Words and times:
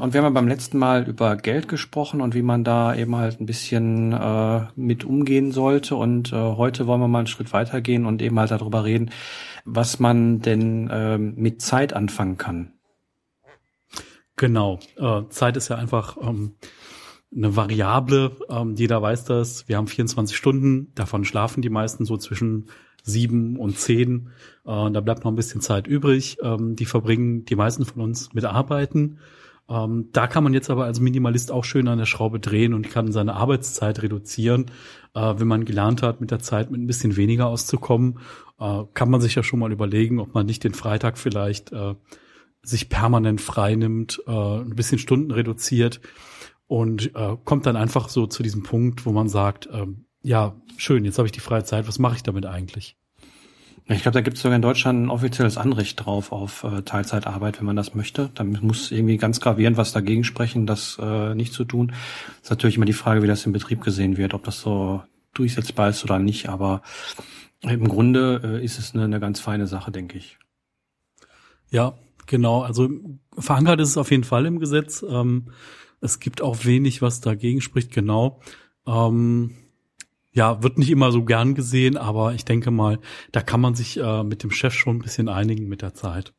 Und 0.00 0.14
wir 0.14 0.18
haben 0.18 0.26
ja 0.26 0.40
beim 0.40 0.46
letzten 0.46 0.78
Mal 0.78 1.08
über 1.08 1.36
Geld 1.36 1.66
gesprochen 1.66 2.20
und 2.20 2.34
wie 2.34 2.42
man 2.42 2.62
da 2.62 2.94
eben 2.94 3.16
halt 3.16 3.40
ein 3.40 3.46
bisschen 3.46 4.12
äh, 4.12 4.66
mit 4.76 5.04
umgehen 5.04 5.50
sollte. 5.50 5.96
Und 5.96 6.32
äh, 6.32 6.36
heute 6.36 6.86
wollen 6.86 7.00
wir 7.00 7.08
mal 7.08 7.18
einen 7.18 7.26
Schritt 7.26 7.52
weitergehen 7.52 8.06
und 8.06 8.22
eben 8.22 8.38
halt 8.38 8.52
darüber 8.52 8.84
reden, 8.84 9.10
was 9.64 9.98
man 9.98 10.40
denn 10.40 10.88
äh, 10.88 11.18
mit 11.18 11.60
Zeit 11.60 11.92
anfangen 11.92 12.36
kann. 12.36 12.72
Genau. 14.36 14.78
Äh, 14.96 15.22
Zeit 15.30 15.56
ist 15.56 15.68
ja 15.68 15.76
einfach 15.76 16.18
ähm, 16.22 16.54
eine 17.34 17.56
Variable. 17.56 18.36
Ähm, 18.48 18.76
jeder 18.76 19.02
weiß 19.02 19.24
das. 19.24 19.68
Wir 19.68 19.76
haben 19.76 19.88
24 19.88 20.36
Stunden. 20.36 20.92
Davon 20.94 21.24
schlafen 21.24 21.62
die 21.62 21.70
meisten 21.70 22.04
so 22.04 22.16
zwischen 22.16 22.68
sieben 23.06 23.56
und 23.56 23.78
zehn. 23.78 24.30
Äh, 24.66 24.90
da 24.90 25.00
bleibt 25.00 25.24
noch 25.24 25.32
ein 25.32 25.36
bisschen 25.36 25.60
Zeit 25.60 25.86
übrig. 25.86 26.38
Ähm, 26.42 26.76
die 26.76 26.84
verbringen 26.84 27.44
die 27.44 27.56
meisten 27.56 27.84
von 27.84 28.02
uns 28.02 28.34
mit 28.34 28.44
Arbeiten. 28.44 29.18
Ähm, 29.68 30.10
da 30.12 30.26
kann 30.26 30.44
man 30.44 30.54
jetzt 30.54 30.70
aber 30.70 30.84
als 30.84 31.00
Minimalist 31.00 31.50
auch 31.50 31.64
schön 31.64 31.88
an 31.88 31.98
der 31.98 32.06
Schraube 32.06 32.38
drehen 32.38 32.74
und 32.74 32.90
kann 32.90 33.12
seine 33.12 33.34
Arbeitszeit 33.34 34.02
reduzieren. 34.02 34.66
Äh, 35.14 35.34
wenn 35.38 35.48
man 35.48 35.64
gelernt 35.64 36.02
hat, 36.02 36.20
mit 36.20 36.30
der 36.30 36.40
Zeit 36.40 36.70
mit 36.70 36.80
ein 36.80 36.86
bisschen 36.86 37.16
weniger 37.16 37.46
auszukommen, 37.46 38.18
äh, 38.60 38.82
kann 38.94 39.10
man 39.10 39.20
sich 39.20 39.34
ja 39.34 39.42
schon 39.42 39.60
mal 39.60 39.72
überlegen, 39.72 40.20
ob 40.20 40.34
man 40.34 40.46
nicht 40.46 40.62
den 40.64 40.74
Freitag 40.74 41.18
vielleicht 41.18 41.72
äh, 41.72 41.94
sich 42.62 42.88
permanent 42.88 43.40
frei 43.40 43.76
nimmt, 43.76 44.20
äh, 44.26 44.30
ein 44.30 44.74
bisschen 44.74 44.98
Stunden 44.98 45.30
reduziert 45.30 46.00
und 46.66 47.14
äh, 47.14 47.36
kommt 47.44 47.66
dann 47.66 47.76
einfach 47.76 48.08
so 48.08 48.26
zu 48.26 48.42
diesem 48.42 48.64
Punkt, 48.64 49.06
wo 49.06 49.12
man 49.12 49.28
sagt, 49.28 49.68
ähm, 49.72 50.06
ja, 50.22 50.56
schön, 50.76 51.04
jetzt 51.04 51.18
habe 51.18 51.26
ich 51.26 51.32
die 51.32 51.40
freie 51.40 51.64
Zeit, 51.64 51.86
was 51.86 52.00
mache 52.00 52.16
ich 52.16 52.22
damit 52.24 52.46
eigentlich? 52.46 52.96
Ich 53.88 54.02
glaube, 54.02 54.14
da 54.14 54.20
gibt 54.20 54.36
es 54.36 54.42
sogar 54.42 54.56
in 54.56 54.62
Deutschland 54.62 55.04
ein 55.04 55.10
offizielles 55.10 55.56
Anrecht 55.56 56.04
drauf 56.04 56.32
auf 56.32 56.64
äh, 56.64 56.82
Teilzeitarbeit, 56.82 57.60
wenn 57.60 57.66
man 57.66 57.76
das 57.76 57.94
möchte. 57.94 58.30
Da 58.34 58.42
muss 58.42 58.90
irgendwie 58.90 59.16
ganz 59.16 59.40
gravierend 59.40 59.76
was 59.76 59.92
dagegen 59.92 60.24
sprechen, 60.24 60.66
das 60.66 60.98
äh, 61.00 61.34
nicht 61.36 61.52
zu 61.52 61.64
tun. 61.64 61.92
ist 62.42 62.50
natürlich 62.50 62.76
immer 62.76 62.84
die 62.86 62.92
Frage, 62.92 63.22
wie 63.22 63.28
das 63.28 63.46
im 63.46 63.52
Betrieb 63.52 63.82
gesehen 63.82 64.16
wird, 64.16 64.34
ob 64.34 64.42
das 64.42 64.60
so 64.60 65.02
durchsetzbar 65.34 65.90
ist 65.90 66.02
oder 66.02 66.18
nicht. 66.18 66.48
Aber 66.48 66.82
im 67.62 67.86
Grunde 67.86 68.40
äh, 68.60 68.64
ist 68.64 68.80
es 68.80 68.92
eine, 68.92 69.04
eine 69.04 69.20
ganz 69.20 69.38
feine 69.38 69.68
Sache, 69.68 69.92
denke 69.92 70.18
ich. 70.18 70.36
Ja, 71.70 71.94
genau. 72.26 72.62
Also 72.62 72.90
verankert 73.38 73.80
ist 73.80 73.90
es 73.90 73.98
auf 73.98 74.10
jeden 74.10 74.24
Fall 74.24 74.46
im 74.46 74.58
Gesetz. 74.58 75.04
Ähm, 75.08 75.52
es 76.00 76.18
gibt 76.18 76.42
auch 76.42 76.64
wenig, 76.64 77.02
was 77.02 77.20
dagegen 77.20 77.60
spricht, 77.60 77.92
genau. 77.92 78.40
Ähm, 78.84 79.54
ja, 80.36 80.62
wird 80.62 80.76
nicht 80.76 80.90
immer 80.90 81.12
so 81.12 81.24
gern 81.24 81.54
gesehen, 81.54 81.96
aber 81.96 82.34
ich 82.34 82.44
denke 82.44 82.70
mal, 82.70 82.98
da 83.32 83.40
kann 83.40 83.60
man 83.60 83.74
sich 83.74 83.98
äh, 83.98 84.22
mit 84.22 84.42
dem 84.42 84.50
Chef 84.50 84.74
schon 84.74 84.96
ein 84.96 85.02
bisschen 85.02 85.30
einigen 85.30 85.66
mit 85.66 85.80
der 85.80 85.94
Zeit. 85.94 86.34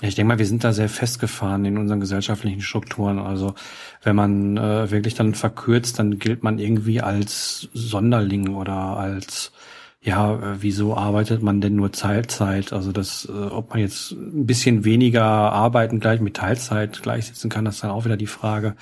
Ich 0.00 0.16
denke 0.16 0.28
mal, 0.28 0.38
wir 0.40 0.46
sind 0.46 0.64
da 0.64 0.72
sehr 0.72 0.88
festgefahren 0.88 1.64
in 1.64 1.78
unseren 1.78 2.00
gesellschaftlichen 2.00 2.60
Strukturen. 2.60 3.20
Also 3.20 3.54
wenn 4.02 4.16
man 4.16 4.56
äh, 4.56 4.90
wirklich 4.90 5.14
dann 5.14 5.36
verkürzt, 5.36 6.00
dann 6.00 6.18
gilt 6.18 6.42
man 6.42 6.58
irgendwie 6.58 7.00
als 7.00 7.68
Sonderling 7.72 8.48
oder 8.56 8.74
als 8.74 9.52
ja, 10.04 10.34
äh, 10.34 10.56
wieso 10.60 10.96
arbeitet 10.96 11.42
man 11.42 11.60
denn 11.60 11.76
nur 11.76 11.92
Teilzeit? 11.92 12.72
Also 12.72 12.90
das, 12.90 13.28
äh, 13.32 13.32
ob 13.32 13.70
man 13.70 13.78
jetzt 13.78 14.10
ein 14.10 14.46
bisschen 14.46 14.84
weniger 14.84 15.22
arbeiten 15.24 16.00
gleich 16.00 16.20
mit 16.20 16.34
Teilzeit 16.34 17.02
gleichsetzen 17.02 17.48
kann, 17.48 17.64
das 17.64 17.76
ist 17.76 17.84
dann 17.84 17.92
auch 17.92 18.04
wieder 18.04 18.16
die 18.16 18.26
Frage. 18.26 18.74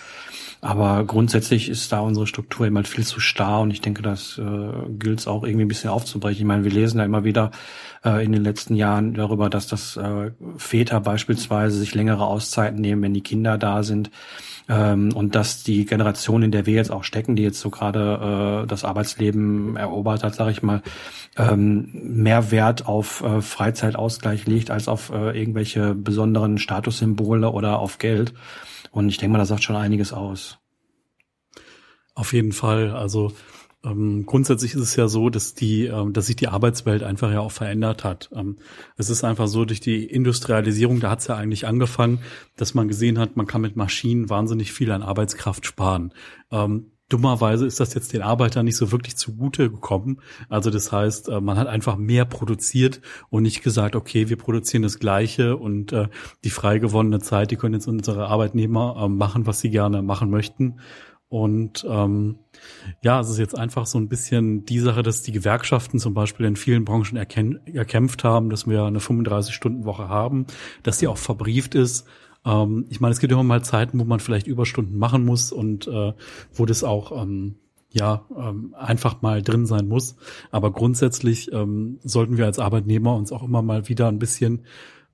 Aber 0.63 1.05
grundsätzlich 1.05 1.69
ist 1.69 1.93
da 1.93 2.01
unsere 2.01 2.27
Struktur 2.27 2.67
immer 2.67 2.85
viel 2.85 3.05
zu 3.05 3.21
starr 3.21 3.61
und 3.61 3.71
ich 3.71 3.83
denke, 3.83 4.01
das 4.01 4.39
äh, 4.39 4.89
gilt 4.99 5.21
es 5.21 5.27
auch 5.27 5.45
irgendwie 5.45 5.67
ein 5.67 5.69
bisschen 5.69 5.91
aufzubrechen. 5.91 6.41
Ich 6.41 6.47
meine, 6.47 6.65
wir 6.65 6.71
lesen 6.71 6.99
ja 6.99 7.05
immer 7.05 7.25
wieder 7.25 7.51
äh, 8.03 8.25
in 8.25 8.33
den 8.33 8.43
letzten 8.43 8.75
Jahren 8.75 9.13
darüber, 9.13 9.51
dass 9.51 9.67
das 9.67 9.99
äh, 9.99 10.31
Väter 10.57 11.01
beispielsweise 11.01 11.79
sich 11.79 11.95
längere 11.95 12.25
Auszeiten 12.25 12.81
nehmen, 12.81 13.03
wenn 13.03 13.15
die 13.15 13.23
Kinder 13.23 13.59
da 13.59 13.83
sind 13.83 14.11
ähm, 14.71 15.13
und 15.13 15.35
dass 15.35 15.65
die 15.65 15.85
Generation, 15.85 16.45
in 16.45 16.53
der 16.53 16.65
wir 16.65 16.75
jetzt 16.75 16.93
auch 16.93 17.03
stecken, 17.03 17.35
die 17.35 17.43
jetzt 17.43 17.59
so 17.59 17.71
gerade 17.71 18.63
äh, 18.63 18.67
das 18.69 18.85
Arbeitsleben 18.85 19.77
erobert 19.77 20.23
hat, 20.23 20.37
sage 20.37 20.53
ich 20.53 20.63
mal, 20.63 20.83
ähm, 21.37 21.89
mehr 21.93 22.53
Wert 22.53 22.87
auf 22.87 23.21
äh, 23.23 23.43
Freizeitausgleich 23.43 24.47
legt 24.47 24.71
als 24.71 24.87
auf 24.87 25.11
äh, 25.11 25.37
irgendwelche 25.37 25.97
besonderen 25.97 26.59
Statussymbole 26.59 27.51
oder 27.51 27.81
auf 27.81 27.99
Geld. 27.99 28.33
Und 28.93 29.09
ich 29.09 29.19
denke 29.19 29.33
mal, 29.33 29.39
das 29.39 29.49
sagt 29.49 29.65
schon 29.65 29.75
einiges 29.75 30.13
aus. 30.13 30.59
Auf 32.15 32.33
jeden 32.33 32.53
Fall. 32.53 32.91
Also 32.91 33.33
ähm, 33.85 34.27
grundsätzlich 34.27 34.75
ist 34.75 34.81
es 34.81 34.97
ja 34.97 35.09
so, 35.09 35.31
dass 35.31 35.55
die, 35.55 35.87
ähm, 35.87 36.13
dass 36.13 36.27
sich 36.27 36.37
die 36.37 36.49
Arbeitswelt 36.49 37.03
einfach 37.03 37.31
ja 37.31 37.41
auch 37.41 37.53
verändert 37.53 38.05
hat. 38.05 38.31
Ähm, 38.35 38.57
es 38.97 39.09
ist 39.09 39.25
einfach 39.25 39.49
so 39.49 39.65
durch 39.65 39.81
die 39.81 40.05
Industrialisierung, 40.05 41.01
da 41.01 41.11
hat 41.11 41.21
es 41.21 41.29
ja 41.29 41.37
eigentlich 41.37 41.67
angefangen, 41.67 42.21
dass 42.57 42.75
man 42.75 42.89
gesehen 42.89 43.19
hat, 43.19 43.37
man 43.37 43.47
kann 43.47 43.63
mit 43.63 43.77
Maschinen 43.77 44.29
wahnsinnig 44.29 44.73
viel 44.73 44.91
an 44.93 45.03
Arbeitskraft 45.03 45.65
sparen. 45.65 46.13
Ähm, 46.51 46.93
dummerweise 47.09 47.67
ist 47.67 47.81
das 47.81 47.95
jetzt 47.95 48.13
den 48.13 48.23
Arbeitern 48.23 48.65
nicht 48.65 48.77
so 48.77 48.93
wirklich 48.93 49.17
zugute 49.17 49.71
gekommen. 49.71 50.21
Also 50.49 50.71
das 50.71 50.93
heißt, 50.93 51.29
äh, 51.29 51.41
man 51.41 51.59
hat 51.59 51.67
einfach 51.67 51.97
mehr 51.97 52.25
produziert 52.25 53.01
und 53.31 53.43
nicht 53.43 53.63
gesagt, 53.63 53.97
okay, 53.97 54.29
wir 54.29 54.37
produzieren 54.37 54.83
das 54.83 54.99
Gleiche 54.99 55.57
und 55.57 55.93
äh, 55.93 56.09
die 56.45 56.51
frei 56.51 56.79
gewonnene 56.79 57.21
Zeit, 57.21 57.51
die 57.51 57.57
können 57.57 57.75
jetzt 57.75 57.89
unsere 57.89 58.29
Arbeitnehmer 58.29 58.97
äh, 59.05 59.09
machen, 59.09 59.47
was 59.47 59.61
sie 59.61 59.71
gerne 59.71 60.03
machen 60.03 60.31
möchten. 60.31 60.81
Und 61.31 61.87
ähm, 61.89 62.41
ja, 63.03 63.21
es 63.21 63.31
ist 63.31 63.39
jetzt 63.39 63.57
einfach 63.57 63.87
so 63.87 63.99
ein 63.99 64.09
bisschen 64.09 64.67
die 64.67 64.81
Sache, 64.81 65.03
dass 65.03 65.23
die 65.23 65.33
Gewerkschaften 65.33 65.99
zum 65.99 66.13
Beispiel 66.13 66.45
in 66.45 66.57
vielen 66.57 66.85
Branchen 66.85 67.17
erkämpft 67.17 68.25
haben, 68.25 68.51
dass 68.51 68.67
wir 68.67 68.83
eine 68.85 68.99
35-Stunden-Woche 68.99 70.09
haben, 70.09 70.47
dass 70.83 70.99
die 70.99 71.07
auch 71.07 71.19
verbrieft 71.19 71.75
ist 71.75 72.07
ähm, 72.45 72.87
ich 72.89 73.01
meine, 73.01 73.13
es 73.13 73.21
gibt 73.21 73.33
immer 73.33 73.43
mal 73.43 73.63
Zeiten, 73.63 73.99
wo 74.01 74.05
man 74.05 74.21
vielleicht 74.21 74.47
Überstunden 74.47 74.99
machen 74.99 75.25
muss 75.25 75.53
und 75.53 75.87
äh, 75.87 76.13
wo 76.53 76.67
das 76.67 76.85
auch 76.85 77.23
ähm, 77.23 77.57
ja 77.91 78.25
ähm, 78.37 78.75
einfach 78.79 79.23
mal 79.23 79.43
drin 79.43 79.67
sein 79.67 79.89
muss. 79.89 80.17
Aber 80.51 80.73
grundsätzlich 80.73 81.53
ähm, 81.53 81.99
sollten 82.03 82.39
wir 82.39 82.47
als 82.47 82.59
Arbeitnehmer 82.59 83.15
uns 83.15 83.33
auch 83.33 83.43
immer 83.43 83.63
mal 83.63 83.89
wieder 83.89 84.09
ein 84.09 84.19
bisschen 84.19 84.65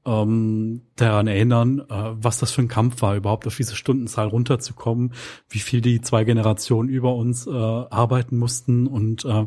ähm, 0.06 0.82
daran 0.94 1.26
erinnern, 1.26 1.80
äh, 1.80 1.84
was 1.88 2.38
das 2.38 2.52
für 2.52 2.62
ein 2.62 2.68
Kampf 2.68 3.02
war, 3.02 3.16
überhaupt 3.16 3.46
auf 3.46 3.56
diese 3.56 3.76
Stundenzahl 3.76 4.28
runterzukommen, 4.28 5.12
wie 5.48 5.58
viel 5.58 5.80
die 5.80 6.00
zwei 6.00 6.24
Generationen 6.24 6.88
über 6.88 7.14
uns 7.14 7.46
äh, 7.46 7.50
arbeiten 7.50 8.38
mussten 8.38 8.86
und 8.86 9.24
äh, 9.24 9.46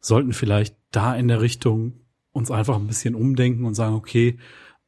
sollten 0.00 0.32
vielleicht 0.32 0.76
da 0.90 1.14
in 1.16 1.28
der 1.28 1.40
Richtung 1.40 1.94
uns 2.32 2.50
einfach 2.50 2.76
ein 2.76 2.86
bisschen 2.86 3.14
umdenken 3.14 3.64
und 3.64 3.74
sagen, 3.74 3.94
okay, 3.94 4.38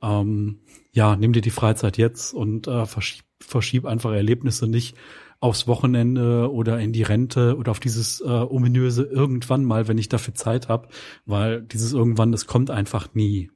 ähm, 0.02 0.60
ja, 0.92 1.16
nimm 1.16 1.32
dir 1.32 1.40
die 1.40 1.50
Freizeit 1.50 1.96
jetzt 1.96 2.34
und 2.34 2.66
äh, 2.66 2.86
verschieb, 2.86 3.24
verschieb 3.40 3.86
einfach 3.86 4.12
Erlebnisse 4.12 4.68
nicht 4.68 4.96
aufs 5.40 5.66
Wochenende 5.66 6.52
oder 6.52 6.80
in 6.80 6.92
die 6.92 7.04
Rente 7.04 7.56
oder 7.56 7.70
auf 7.70 7.80
dieses 7.80 8.20
äh, 8.20 8.26
ominöse 8.26 9.04
irgendwann 9.04 9.64
mal, 9.64 9.88
wenn 9.88 9.98
ich 9.98 10.08
dafür 10.08 10.34
Zeit 10.34 10.68
habe, 10.68 10.88
weil 11.26 11.62
dieses 11.62 11.92
irgendwann, 11.92 12.32
das 12.32 12.46
kommt 12.46 12.70
einfach 12.70 13.14
nie. 13.14 13.50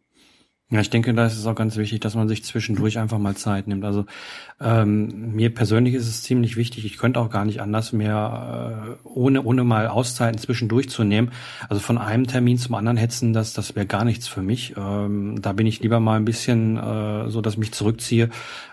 Ja, 0.73 0.81
ich 0.81 0.89
denke, 0.89 1.13
da 1.13 1.27
ist 1.27 1.37
es 1.37 1.45
auch 1.45 1.55
ganz 1.55 1.77
wichtig, 1.77 2.01
dass 2.01 2.15
man 2.15 2.29
sich 2.29 2.45
zwischendurch 2.45 2.99
einfach 2.99 3.19
mal 3.19 3.37
Zeit 3.37 3.69
nimmt. 3.69 3.85
Also 3.85 4.07
ähm, 4.59 5.33
mir 5.33 5.53
persönlich 5.53 5.93
ist 5.93 6.09
es 6.09 6.23
ziemlich 6.23 6.57
wichtig. 6.57 6.87
Ich 6.87 6.97
könnte 6.97 7.21
auch 7.21 7.29
gar 7.29 7.45
nicht 7.45 7.61
anders 7.61 7.93
mehr, 7.93 8.97
äh, 9.05 9.07
ohne 9.07 9.43
ohne 9.43 9.65
mal 9.65 9.87
Auszeiten 9.89 10.39
zwischendurch 10.39 10.89
zu 10.89 11.05
nehmen. 11.05 11.31
Also 11.69 11.83
von 11.83 11.99
einem 11.99 12.27
Termin 12.27 12.57
zum 12.57 12.75
anderen 12.75 12.97
hetzen, 12.97 13.35
das 13.35 13.53
das 13.53 13.77
wäre 13.77 13.85
gar 13.85 14.07
nichts 14.07 14.29
für 14.29 14.41
mich. 14.41 14.75
Ähm, 14.79 15.43
da 15.43 15.53
bin 15.53 15.67
ich 15.67 15.81
lieber 15.81 16.01
mal 16.01 16.17
ein 16.17 16.25
bisschen 16.25 16.79
äh, 16.79 17.29
so, 17.29 17.43
dass 17.43 17.53
ich 17.53 17.59
mich 17.59 17.73
zurückziehe 17.73 18.31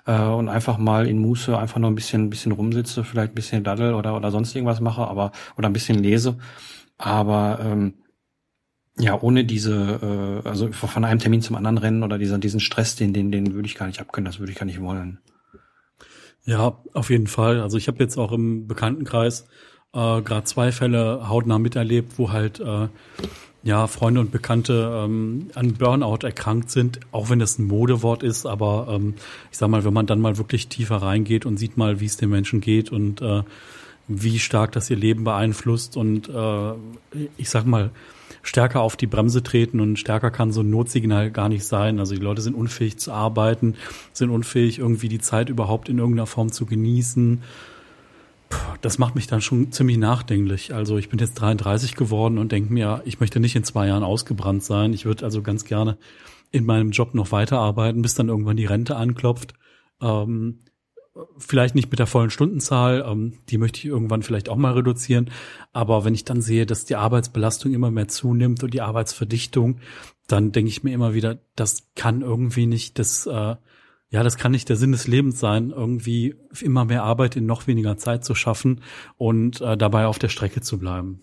äh, 0.08 0.22
und 0.22 0.48
einfach 0.48 0.78
mal 0.78 1.06
in 1.06 1.20
Muße 1.20 1.58
einfach 1.58 1.80
nur 1.80 1.92
ein 1.92 1.96
bisschen 1.96 2.28
ein 2.28 2.30
bisschen 2.30 2.54
rumsitze, 2.54 3.04
vielleicht 3.04 3.34
ein 3.34 3.36
bisschen 3.36 3.66
daddel 3.66 3.94
oder 3.94 4.16
oder 4.16 4.32
sonst 4.32 4.56
irgendwas 4.56 4.80
mache, 4.80 5.02
aber 5.06 5.34
oder 5.58 5.68
ein 5.68 5.74
bisschen 5.74 6.02
lese. 6.02 6.38
Aber 6.98 7.60
ähm, 7.62 7.94
ja, 9.00 9.20
ohne 9.20 9.46
diese, 9.46 10.42
äh, 10.44 10.48
also 10.48 10.72
von 10.72 11.06
einem 11.06 11.20
Termin 11.20 11.42
zum 11.42 11.56
anderen 11.56 11.78
rennen 11.78 12.04
oder 12.04 12.18
dieser, 12.18 12.38
diesen 12.38 12.60
Stress, 12.60 12.96
den, 12.96 13.14
den, 13.14 13.32
den 13.32 13.54
würde 13.54 13.68
ich 13.68 13.76
gar 13.76 13.88
nicht 13.88 14.02
abkönnen, 14.02 14.26
das 14.26 14.40
würde 14.40 14.52
ich 14.52 14.58
gar 14.58 14.66
nicht 14.66 14.82
wollen. 14.82 15.20
Ja, 16.46 16.78
auf 16.94 17.10
jeden 17.10 17.28
Fall. 17.28 17.62
Also 17.62 17.78
ich 17.78 17.88
habe 17.88 18.00
jetzt 18.00 18.18
auch 18.18 18.32
im 18.32 18.68
Bekanntenkreis 18.68 19.48
äh, 19.94 20.22
gerade 20.22 20.44
zwei 20.44 20.72
Fälle 20.72 21.30
hautnah 21.30 21.60
miterlebt, 21.60 22.18
wo 22.18 22.32
halt 22.32 22.60
äh, 22.60 22.88
ja 23.64 23.88
Freunde 23.88 24.20
und 24.20 24.32
Bekannte 24.32 25.04
ähm, 25.06 25.50
an 25.56 25.74
Burnout 25.74 26.26
erkrankt 26.26 26.70
sind, 26.70 27.00
auch 27.12 27.30
wenn 27.30 27.40
das 27.40 27.58
ein 27.58 27.68
Modewort 27.68 28.24
ist, 28.24 28.46
aber 28.46 28.88
ähm, 28.90 29.16
ich 29.52 29.58
sag 29.58 29.70
mal, 29.70 29.84
wenn 29.84 29.94
man 29.94 30.08
dann 30.08 30.20
mal 30.20 30.38
wirklich 30.38 30.68
tiefer 30.68 30.98
reingeht 30.98 31.46
und 31.46 31.58
sieht 31.58 31.78
mal, 31.78 32.00
wie 32.00 32.06
es 32.06 32.18
den 32.18 32.30
Menschen 32.30 32.62
geht 32.62 32.92
und 32.92 33.22
äh, 33.22 33.44
wie 34.10 34.40
stark 34.40 34.72
das 34.72 34.90
ihr 34.90 34.98
Leben 34.98 35.24
beeinflusst 35.24 35.96
und 35.96 36.28
äh, 36.28 36.74
ich 37.38 37.50
sag 37.50 37.66
mal, 37.66 37.92
stärker 38.42 38.82
auf 38.82 38.98
die 38.98 39.08
Bremse 39.08 39.44
treten 39.44 39.80
und 39.80 39.98
stärker 39.98 40.32
kann 40.32 40.52
so 40.52 40.62
ein 40.62 40.70
Notsignal 40.70 41.30
gar 41.32 41.48
nicht 41.48 41.66
sein. 41.66 42.00
Also 42.00 42.16
die 42.16 42.22
Leute 42.22 42.42
sind 42.42 42.56
unfähig 42.56 42.98
zu 42.98 43.12
arbeiten, 43.12 43.76
sind 44.12 44.32
unfähig, 44.32 44.80
irgendwie 44.80 45.10
die 45.10 45.20
Zeit 45.20 45.50
überhaupt 45.50 45.90
in 45.90 46.00
irgendeiner 46.00 46.26
Form 46.26 46.52
zu 46.52 46.66
genießen. 46.66 47.44
Puh, 48.50 48.58
das 48.82 48.98
macht 48.98 49.14
mich 49.14 49.28
dann 49.28 49.42
schon 49.42 49.72
ziemlich 49.72 49.98
nachdenklich. 49.98 50.74
Also 50.74 50.98
ich 50.98 51.10
bin 51.10 51.20
jetzt 51.20 51.36
33 51.36 51.96
geworden 51.96 52.40
und 52.40 52.52
denke 52.52 52.74
mir, 52.74 53.04
ich 53.06 53.20
möchte 53.20 53.40
nicht 53.40 53.56
in 53.56 53.64
zwei 53.64 53.88
Jahren 53.88 54.04
ausgebrannt 54.04 54.64
sein. 54.64 54.94
Ich 54.94 55.06
würde 55.06 55.24
also 55.24 55.44
ganz 55.44 55.66
gerne 55.66 55.98
in 56.52 56.66
meinem 56.66 56.90
Job 56.90 57.14
noch 57.14 57.32
weiterarbeiten, 57.32 58.02
bis 58.02 58.16
dann 58.16 58.30
irgendwann 58.30 58.58
die 58.58 58.66
Rente 58.66 58.96
anklopft. 58.96 59.54
Ähm, 60.02 60.60
vielleicht 61.38 61.76
nicht 61.76 61.90
mit 61.90 62.00
der 62.00 62.08
vollen 62.08 62.30
Stundenzahl, 62.30 63.06
ähm, 63.08 63.34
die 63.50 63.58
möchte 63.58 63.80
ich 63.80 63.86
irgendwann 63.86 64.24
vielleicht 64.24 64.50
auch 64.50 64.56
mal 64.56 64.74
reduzieren. 64.74 65.32
Aber 65.74 66.06
wenn 66.06 66.14
ich 66.14 66.26
dann 66.26 66.42
sehe, 66.42 66.66
dass 66.66 66.86
die 66.86 66.96
Arbeitsbelastung 66.96 67.74
immer 67.74 67.92
mehr 67.92 68.08
zunimmt 68.08 68.64
und 68.64 68.74
die 68.74 68.82
Arbeitsverdichtung, 68.82 69.80
dann 70.28 70.52
denke 70.52 70.70
ich 70.70 70.84
mir 70.84 70.94
immer 70.94 71.14
wieder, 71.14 71.40
das 71.56 71.88
kann 71.96 72.22
irgendwie 72.22 72.68
nicht 72.68 73.00
das, 73.00 73.26
äh, 73.26 73.56
ja, 74.12 74.24
das 74.24 74.38
kann 74.38 74.52
nicht 74.52 74.70
der 74.70 74.76
Sinn 74.76 74.92
des 74.92 75.08
Lebens 75.08 75.40
sein, 75.40 75.72
irgendwie 75.72 76.36
immer 76.62 76.86
mehr 76.86 77.04
Arbeit 77.04 77.36
in 77.36 77.46
noch 77.46 77.68
weniger 77.68 77.98
Zeit 77.98 78.24
zu 78.24 78.36
schaffen 78.36 78.82
und 79.18 79.62
äh, 79.62 79.78
dabei 79.78 80.08
auf 80.08 80.20
der 80.20 80.30
Strecke 80.30 80.62
zu 80.62 80.80
bleiben. 80.80 81.22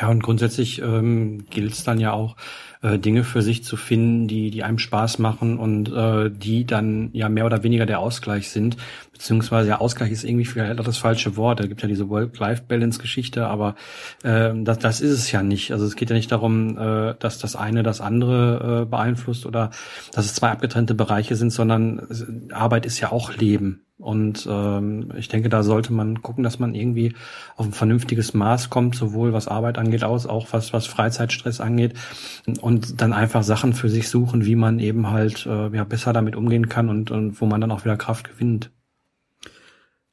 Ja, 0.00 0.08
und 0.08 0.22
grundsätzlich 0.22 0.80
ähm, 0.80 1.44
gilt 1.50 1.72
es 1.72 1.84
dann 1.84 2.00
ja 2.00 2.12
auch, 2.12 2.36
äh, 2.82 2.98
Dinge 2.98 3.24
für 3.24 3.42
sich 3.42 3.64
zu 3.64 3.76
finden, 3.76 4.26
die, 4.26 4.50
die 4.50 4.62
einem 4.62 4.78
Spaß 4.78 5.18
machen 5.18 5.58
und 5.58 5.92
äh, 5.92 6.30
die 6.30 6.64
dann 6.64 7.10
ja 7.12 7.28
mehr 7.28 7.46
oder 7.46 7.62
weniger 7.62 7.86
der 7.86 8.00
Ausgleich 8.00 8.50
sind. 8.50 8.76
Beziehungsweise 9.12 9.66
der 9.66 9.80
Ausgleich 9.80 10.10
ist 10.10 10.24
irgendwie 10.24 10.44
vielleicht 10.44 10.78
das 10.78 10.98
falsche 10.98 11.36
Wort. 11.36 11.60
Da 11.60 11.66
gibt 11.66 11.82
ja 11.82 11.88
diese 11.88 12.08
Work-Life-Balance-Geschichte, 12.08 13.46
aber 13.46 13.74
äh, 14.22 14.52
das, 14.54 14.78
das 14.78 15.00
ist 15.00 15.12
es 15.12 15.30
ja 15.30 15.42
nicht. 15.42 15.72
Also 15.72 15.84
es 15.84 15.96
geht 15.96 16.10
ja 16.10 16.16
nicht 16.16 16.32
darum, 16.32 16.78
äh, 16.78 17.14
dass 17.18 17.38
das 17.38 17.54
eine 17.54 17.82
das 17.82 18.00
andere 18.00 18.82
äh, 18.82 18.84
beeinflusst 18.86 19.46
oder 19.46 19.70
dass 20.12 20.24
es 20.24 20.34
zwei 20.34 20.50
abgetrennte 20.50 20.94
Bereiche 20.94 21.36
sind, 21.36 21.50
sondern 21.50 22.50
Arbeit 22.52 22.86
ist 22.86 22.98
ja 23.00 23.12
auch 23.12 23.36
Leben. 23.36 23.84
Und 24.02 24.48
ähm, 24.50 25.12
ich 25.16 25.28
denke, 25.28 25.48
da 25.48 25.62
sollte 25.62 25.92
man 25.92 26.22
gucken, 26.22 26.42
dass 26.42 26.58
man 26.58 26.74
irgendwie 26.74 27.14
auf 27.56 27.66
ein 27.66 27.72
vernünftiges 27.72 28.34
Maß 28.34 28.68
kommt, 28.68 28.96
sowohl 28.96 29.32
was 29.32 29.46
Arbeit 29.46 29.78
angeht, 29.78 30.02
aus, 30.02 30.26
auch 30.26 30.48
was, 30.50 30.72
was 30.72 30.86
Freizeitstress 30.86 31.60
angeht. 31.60 31.94
Und 32.60 33.00
dann 33.00 33.12
einfach 33.12 33.44
Sachen 33.44 33.74
für 33.74 33.88
sich 33.88 34.08
suchen, 34.08 34.44
wie 34.44 34.56
man 34.56 34.80
eben 34.80 35.10
halt 35.10 35.46
äh, 35.46 35.68
ja, 35.68 35.84
besser 35.84 36.12
damit 36.12 36.34
umgehen 36.34 36.68
kann 36.68 36.88
und, 36.88 37.12
und 37.12 37.40
wo 37.40 37.46
man 37.46 37.60
dann 37.60 37.70
auch 37.70 37.84
wieder 37.84 37.96
Kraft 37.96 38.28
gewinnt. 38.28 38.70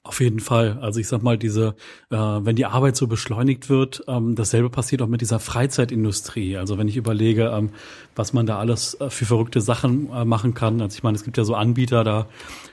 Auf 0.09 0.21
jeden 0.21 0.39
Fall. 0.39 0.79
Also 0.81 1.00
ich 1.00 1.07
sag 1.07 1.21
mal, 1.21 1.38
diese, 1.38 1.75
äh, 2.09 2.15
wenn 2.17 2.56
die 2.56 2.65
Arbeit 2.65 2.95
so 2.95 3.06
beschleunigt 3.06 3.69
wird, 3.69 4.03
ähm, 4.07 4.33
dasselbe 4.33 4.71
passiert 4.71 5.03
auch 5.03 5.07
mit 5.07 5.21
dieser 5.21 5.39
Freizeitindustrie. 5.39 6.57
Also 6.57 6.79
wenn 6.79 6.88
ich 6.88 6.97
überlege, 6.97 7.51
ähm, 7.56 7.69
was 8.15 8.33
man 8.33 8.47
da 8.47 8.57
alles 8.57 9.00
äh, 9.00 9.11
für 9.11 9.25
verrückte 9.25 9.61
Sachen 9.61 10.09
äh, 10.11 10.25
machen 10.25 10.56
kann. 10.56 10.81
Also 10.81 10.95
ich 10.95 11.03
meine, 11.03 11.15
es 11.15 11.23
gibt 11.23 11.38
ja 11.38 11.44
so 11.44 11.53
Anbieter, 11.53 12.03
da 12.03 12.25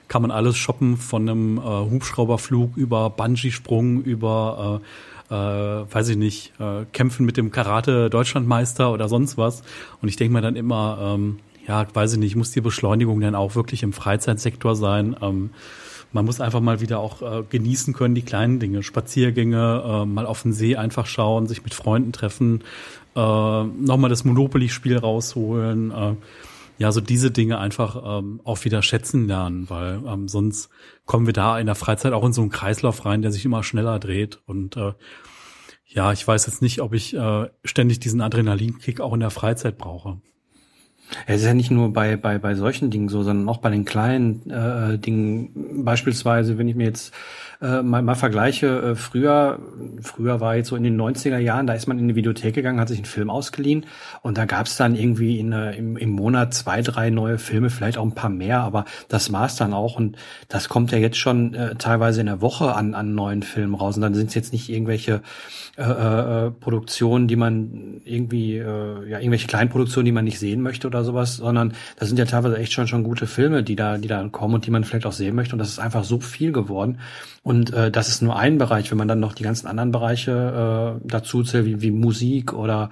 kann 0.09 0.23
man 0.23 0.31
alles 0.31 0.57
shoppen 0.57 0.97
von 0.97 1.29
einem 1.29 1.59
äh, 1.59 1.61
Hubschrauberflug 1.61 2.75
über 2.79 3.11
Bungee-Sprung, 3.11 4.03
über 4.03 4.81
äh, 5.31 5.35
äh, 5.35 5.85
weiß 5.93 6.09
ich 6.09 6.17
nicht, 6.17 6.55
äh, 6.59 6.87
Kämpfen 6.95 7.27
mit 7.27 7.37
dem 7.37 7.51
Karate-Deutschlandmeister 7.51 8.91
oder 8.91 9.11
sonst 9.11 9.37
was. 9.37 9.63
Und 10.01 10.09
ich 10.09 10.17
denke 10.17 10.33
mir 10.33 10.41
dann 10.41 10.57
immer, 10.57 10.99
ähm, 11.03 11.41
ja, 11.69 11.87
weiß 11.93 12.15
ich 12.15 12.19
nicht, 12.19 12.35
muss 12.35 12.53
die 12.53 12.63
Beschleunigung 12.63 13.21
dann 13.21 13.35
auch 13.35 13.57
wirklich 13.57 13.83
im 13.83 13.93
Freizeitsektor 13.93 14.75
sein? 14.75 15.15
Ähm, 15.21 15.51
man 16.17 16.25
muss 16.25 16.41
einfach 16.41 16.61
mal 16.61 16.81
wieder 16.81 16.99
auch 16.99 17.21
äh, 17.21 17.45
genießen 17.49 17.93
können, 17.93 18.15
die 18.15 18.23
kleinen 18.23 18.59
Dinge, 18.59 18.83
Spaziergänge, 18.83 19.83
äh, 19.85 20.07
mal 20.07 20.25
auf 20.25 20.43
den 20.43 20.55
See 20.55 20.75
einfach 20.75 21.05
schauen, 21.05 21.47
sich 21.47 21.63
mit 21.63 21.75
Freunden 21.75 22.13
treffen, 22.13 22.63
äh, 23.15 23.21
nochmal 23.21 24.09
das 24.09 24.25
Monopoly-Spiel 24.25 24.97
rausholen. 24.97 25.91
Äh, 25.91 26.15
ja, 26.79 26.91
so 26.91 27.03
diese 27.03 27.31
Dinge 27.31 27.59
einfach 27.59 28.19
ähm, 28.19 28.41
auch 28.45 28.65
wieder 28.65 28.83
schätzen 28.83 29.27
lernen, 29.27 29.69
weil 29.69 30.03
ähm, 30.07 30.27
sonst 30.27 30.71
kommen 31.05 31.27
wir 31.27 31.35
da 31.35 31.59
in 31.59 31.67
der 31.67 31.75
Freizeit 31.75 32.15
auch 32.15 32.25
in 32.25 32.33
so 32.33 32.41
einen 32.41 32.51
Kreislauf 32.51 33.05
rein, 33.05 33.21
der 33.21 33.31
sich 33.31 33.45
immer 33.45 33.63
schneller 33.63 33.99
dreht. 33.99 34.41
Und 34.47 34.77
äh, 34.79 34.93
ja, 35.87 36.13
ich 36.13 36.27
weiß 36.27 36.47
jetzt 36.47 36.63
nicht, 36.63 36.81
ob 36.81 36.95
ich 36.95 37.15
äh, 37.15 37.51
ständig 37.63 38.01
diesen 38.01 38.23
Adrenalinkick 38.23 39.03
auch 39.03 39.13
in 39.13 39.21
der 39.21 39.31
Freizeit 39.31 39.77
brauche. 39.77 40.19
Es 41.27 41.41
ist 41.41 41.47
ja 41.47 41.55
nicht 41.55 41.71
nur 41.71 41.93
bei, 41.93 42.17
bei, 42.17 42.39
bei 42.39 42.55
solchen 42.55 42.91
Dingen 42.91 43.09
so, 43.09 43.23
sondern 43.23 43.49
auch 43.49 43.59
bei 43.59 43.71
den 43.71 43.85
kleinen 43.85 44.49
äh, 44.51 44.99
Dingen. 44.99 45.85
Beispielsweise, 45.85 46.59
wenn 46.59 46.69
ich 46.69 46.75
mir 46.75 46.85
jetzt 46.85 47.15
äh, 47.61 47.83
mal, 47.83 48.03
mal 48.03 48.15
vergleiche, 48.15 48.67
äh, 48.67 48.95
früher, 48.95 49.59
früher 50.03 50.41
war 50.41 50.57
jetzt 50.57 50.69
so 50.69 50.77
in 50.77 50.85
den 50.85 51.01
90er 51.01 51.39
Jahren, 51.39 51.67
da 51.67 51.75
ist 51.75 51.87
man 51.87 51.99
in 51.99 52.09
die 52.09 52.15
Videothek 52.15 52.55
gegangen, 52.55 52.81
hat 52.81 52.89
sich 52.89 52.99
einen 52.99 53.07
Film 53.07 53.31
ausgeliehen 53.31 53.87
und 54.23 54.37
da 54.37 54.45
gab 54.45 54.67
es 54.67 54.77
dann 54.77 54.95
irgendwie 54.95 55.39
in, 55.39 55.53
äh, 55.53 55.73
im, 55.73 55.97
im 55.97 56.11
Monat 56.11 56.53
zwei, 56.55 56.83
drei 56.83 57.11
neue 57.11 57.39
Filme, 57.39 57.71
vielleicht 57.71 57.99
auch 57.99 58.05
ein 58.05 58.15
paar 58.15 58.31
mehr, 58.31 58.61
aber 58.61 58.85
das 59.09 59.33
war's 59.33 59.57
dann 59.57 59.73
auch 59.73 59.97
und 59.97 60.17
das 60.49 60.69
kommt 60.69 60.93
ja 60.93 60.99
jetzt 60.99 61.17
schon 61.17 61.55
äh, 61.55 61.77
teilweise 61.77 62.21
in 62.21 62.27
der 62.27 62.43
Woche 62.43 62.75
an, 62.75 62.95
an 62.95 63.15
neuen 63.15 63.43
Filmen 63.43 63.75
raus 63.75 63.97
und 63.97 64.03
dann 64.03 64.15
sind 64.15 64.29
es 64.29 64.35
jetzt 64.35 64.53
nicht 64.53 64.69
irgendwelche 64.69 65.23
äh, 65.79 65.83
äh, 65.83 66.51
Produktionen, 66.51 67.29
die 67.29 67.37
man 67.37 68.01
irgendwie, 68.05 68.57
äh, 68.57 69.09
ja, 69.09 69.19
irgendwelche 69.19 69.47
Kleinproduktionen, 69.47 70.07
die 70.07 70.13
man 70.13 70.25
nicht 70.25 70.39
sehen 70.39 70.63
möchte 70.63 70.87
oder 70.87 70.96
sowas, 71.05 71.37
sondern 71.37 71.75
das 71.99 72.09
sind 72.09 72.19
ja 72.19 72.25
teilweise 72.25 72.57
echt 72.57 72.73
schon 72.73 72.89
schon 72.89 73.05
gute 73.05 73.27
Filme, 73.27 73.63
die 73.63 73.77
da, 73.77 73.99
die 73.99 74.09
da 74.09 74.27
kommen 74.29 74.55
und 74.55 74.67
die 74.67 74.71
man 74.71 74.85
vielleicht 74.85 75.07
auch 75.07 75.13
sehen 75.13 75.35
möchte 75.35 75.55
und 75.55 75.59
das 75.59 75.69
ist 75.69 75.79
einfach 75.79 76.05
so 76.05 76.21
viel 76.21 76.53
geworden 76.53 76.99
und 77.43 77.73
äh, 77.73 77.91
das 77.91 78.09
ist 78.09 78.23
nur 78.23 78.37
ein 78.37 78.59
Bereich, 78.59 78.91
wenn 78.91 78.99
man 78.99 79.09
dann 79.09 79.21
noch 79.21 79.33
die 79.33 79.45
ganzen 79.45 79.67
anderen 79.67 79.93
Bereiche 79.93 80.97
äh, 81.01 81.07
dazu 81.07 81.43
zählt, 81.43 81.65
wie, 81.65 81.81
wie 81.81 81.91
Musik 81.93 82.53
oder 82.53 82.91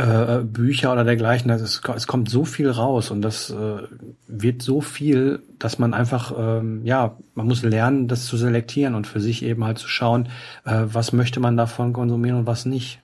äh, 0.00 0.42
Bücher 0.44 0.92
oder 0.92 1.04
dergleichen. 1.04 1.48
Das 1.48 1.60
ist, 1.60 1.82
es 1.94 2.06
kommt 2.06 2.30
so 2.30 2.44
viel 2.44 2.70
raus 2.70 3.10
und 3.10 3.22
das 3.22 3.50
äh, 3.50 3.82
wird 4.26 4.62
so 4.62 4.80
viel, 4.80 5.42
dass 5.58 5.78
man 5.78 5.94
einfach, 5.94 6.32
ähm, 6.38 6.84
ja, 6.84 7.16
man 7.34 7.46
muss 7.46 7.62
lernen, 7.62 8.08
das 8.08 8.26
zu 8.26 8.36
selektieren 8.36 8.94
und 8.94 9.06
für 9.06 9.20
sich 9.20 9.42
eben 9.42 9.64
halt 9.64 9.78
zu 9.78 9.88
schauen, 9.88 10.28
äh, 10.64 10.82
was 10.84 11.12
möchte 11.12 11.40
man 11.40 11.56
davon 11.56 11.92
konsumieren 11.92 12.38
und 12.38 12.46
was 12.46 12.64
nicht. 12.64 13.00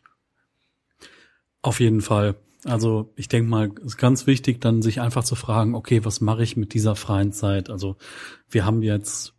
Auf 1.63 1.81
jeden 1.81 2.01
Fall. 2.01 2.37
Also 2.67 3.13
ich 3.17 3.29
denke 3.29 3.49
mal, 3.49 3.71
es 3.79 3.93
ist 3.93 3.97
ganz 3.97 4.27
wichtig, 4.27 4.61
dann 4.61 4.83
sich 4.83 5.01
einfach 5.01 5.25
zu 5.25 5.35
fragen, 5.35 5.75
okay, 5.75 6.05
was 6.05 6.21
mache 6.21 6.43
ich 6.43 6.57
mit 6.57 6.75
dieser 6.75 6.97
freien 6.97 7.33
Zeit? 7.33 7.71
Also 7.71 7.97
wir 8.49 8.65
haben 8.65 8.83
jetzt 8.83 9.35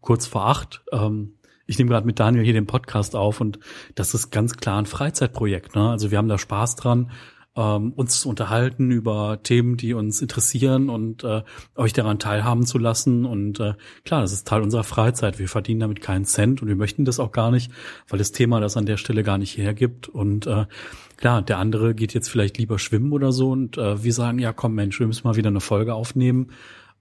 kurz 0.00 0.26
vor 0.26 0.46
acht. 0.46 0.82
Ähm, 0.92 1.34
ich 1.66 1.78
nehme 1.78 1.90
gerade 1.90 2.06
mit 2.06 2.20
Daniel 2.20 2.44
hier 2.44 2.52
den 2.52 2.66
Podcast 2.66 3.16
auf 3.16 3.40
und 3.40 3.58
das 3.94 4.14
ist 4.14 4.30
ganz 4.30 4.56
klar 4.56 4.78
ein 4.78 4.86
Freizeitprojekt. 4.86 5.74
Ne? 5.74 5.90
Also 5.90 6.10
wir 6.10 6.18
haben 6.18 6.28
da 6.28 6.38
Spaß 6.38 6.76
dran, 6.76 7.10
ähm, 7.56 7.92
uns 7.92 8.20
zu 8.20 8.28
unterhalten 8.28 8.90
über 8.90 9.40
Themen, 9.42 9.76
die 9.76 9.94
uns 9.94 10.20
interessieren 10.20 10.88
und 10.90 11.24
äh, 11.24 11.42
euch 11.74 11.92
daran 11.92 12.18
teilhaben 12.18 12.66
zu 12.66 12.78
lassen. 12.78 13.24
Und 13.24 13.60
äh, 13.60 13.74
klar, 14.04 14.20
das 14.20 14.32
ist 14.32 14.46
Teil 14.46 14.62
unserer 14.62 14.84
Freizeit. 14.84 15.38
Wir 15.38 15.48
verdienen 15.48 15.80
damit 15.80 16.00
keinen 16.00 16.24
Cent 16.24 16.62
und 16.62 16.68
wir 16.68 16.76
möchten 16.76 17.04
das 17.04 17.18
auch 17.18 17.32
gar 17.32 17.50
nicht, 17.50 17.72
weil 18.08 18.18
das 18.18 18.32
Thema 18.32 18.60
das 18.60 18.76
an 18.76 18.86
der 18.86 18.96
Stelle 18.96 19.22
gar 19.22 19.38
nicht 19.38 19.56
hergibt. 19.56 20.08
Und 20.08 20.46
äh, 20.46 20.66
klar, 21.16 21.42
der 21.42 21.58
andere 21.58 21.94
geht 21.94 22.14
jetzt 22.14 22.28
vielleicht 22.28 22.58
lieber 22.58 22.78
schwimmen 22.78 23.12
oder 23.12 23.32
so 23.32 23.50
und 23.50 23.78
äh, 23.78 24.02
wir 24.04 24.12
sagen, 24.12 24.38
ja 24.38 24.52
komm 24.52 24.74
Mensch, 24.74 25.00
wir 25.00 25.06
müssen 25.06 25.26
mal 25.26 25.36
wieder 25.36 25.48
eine 25.48 25.60
Folge 25.60 25.94
aufnehmen 25.94 26.52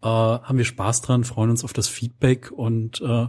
äh, 0.01 0.07
haben 0.07 0.57
wir 0.57 0.65
Spaß 0.65 1.01
dran, 1.01 1.23
freuen 1.23 1.49
uns 1.49 1.63
auf 1.63 1.73
das 1.73 1.87
Feedback 1.87 2.51
und 2.51 3.01
äh, 3.01 3.27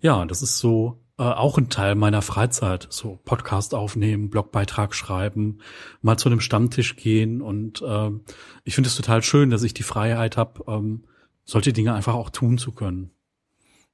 ja, 0.00 0.24
das 0.26 0.42
ist 0.42 0.58
so 0.58 1.00
äh, 1.18 1.22
auch 1.22 1.58
ein 1.58 1.68
Teil 1.68 1.94
meiner 1.94 2.22
Freizeit. 2.22 2.86
So 2.90 3.18
Podcast 3.24 3.74
aufnehmen, 3.74 4.30
Blogbeitrag 4.30 4.94
schreiben, 4.94 5.58
mal 6.00 6.16
zu 6.16 6.28
einem 6.28 6.40
Stammtisch 6.40 6.96
gehen 6.96 7.42
und 7.42 7.82
äh, 7.82 8.10
ich 8.64 8.74
finde 8.74 8.88
es 8.88 8.96
total 8.96 9.22
schön, 9.22 9.50
dass 9.50 9.62
ich 9.62 9.74
die 9.74 9.82
Freiheit 9.82 10.36
habe, 10.36 10.64
ähm, 10.68 11.04
solche 11.44 11.72
Dinge 11.72 11.94
einfach 11.94 12.14
auch 12.14 12.30
tun 12.30 12.58
zu 12.58 12.72
können. 12.72 13.10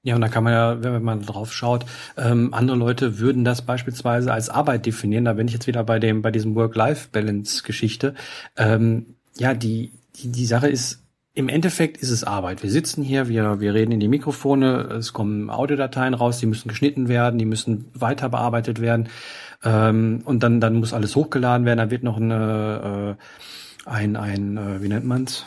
Ja, 0.02 0.14
und 0.16 0.20
da 0.20 0.28
kann 0.28 0.44
man 0.44 0.52
ja, 0.52 0.82
wenn 0.82 1.02
man 1.02 1.22
drauf 1.22 1.54
schaut, 1.54 1.86
ähm, 2.18 2.52
andere 2.52 2.76
Leute 2.76 3.18
würden 3.18 3.42
das 3.42 3.62
beispielsweise 3.62 4.34
als 4.34 4.50
Arbeit 4.50 4.84
definieren. 4.84 5.24
Da 5.24 5.32
bin 5.32 5.48
ich 5.48 5.54
jetzt 5.54 5.66
wieder 5.66 5.82
bei 5.82 5.98
dem, 5.98 6.20
bei 6.20 6.30
diesem 6.30 6.54
Work-Life-Balance-Geschichte. 6.54 8.14
Ähm, 8.58 9.14
ja, 9.38 9.54
die, 9.54 9.92
die, 10.16 10.30
die 10.30 10.44
Sache 10.44 10.68
ist, 10.68 11.03
im 11.34 11.48
Endeffekt 11.48 11.96
ist 11.96 12.10
es 12.10 12.22
Arbeit. 12.22 12.62
Wir 12.62 12.70
sitzen 12.70 13.02
hier, 13.02 13.28
wir, 13.28 13.60
wir 13.60 13.74
reden 13.74 13.90
in 13.90 14.00
die 14.00 14.08
Mikrofone, 14.08 14.82
es 14.98 15.12
kommen 15.12 15.50
Audiodateien 15.50 16.14
raus, 16.14 16.38
die 16.38 16.46
müssen 16.46 16.68
geschnitten 16.68 17.08
werden, 17.08 17.38
die 17.38 17.44
müssen 17.44 17.90
weiter 17.92 18.28
bearbeitet 18.28 18.80
werden. 18.80 19.08
Ähm, 19.64 20.22
und 20.24 20.44
dann, 20.44 20.60
dann 20.60 20.74
muss 20.74 20.92
alles 20.92 21.16
hochgeladen 21.16 21.66
werden, 21.66 21.78
dann 21.78 21.90
wird 21.90 22.04
noch 22.04 22.18
eine, 22.18 23.16
äh, 23.86 23.90
ein, 23.90 24.16
ein, 24.16 24.56
äh, 24.56 24.82
wie 24.82 24.88
nennt 24.88 25.04
man's? 25.04 25.44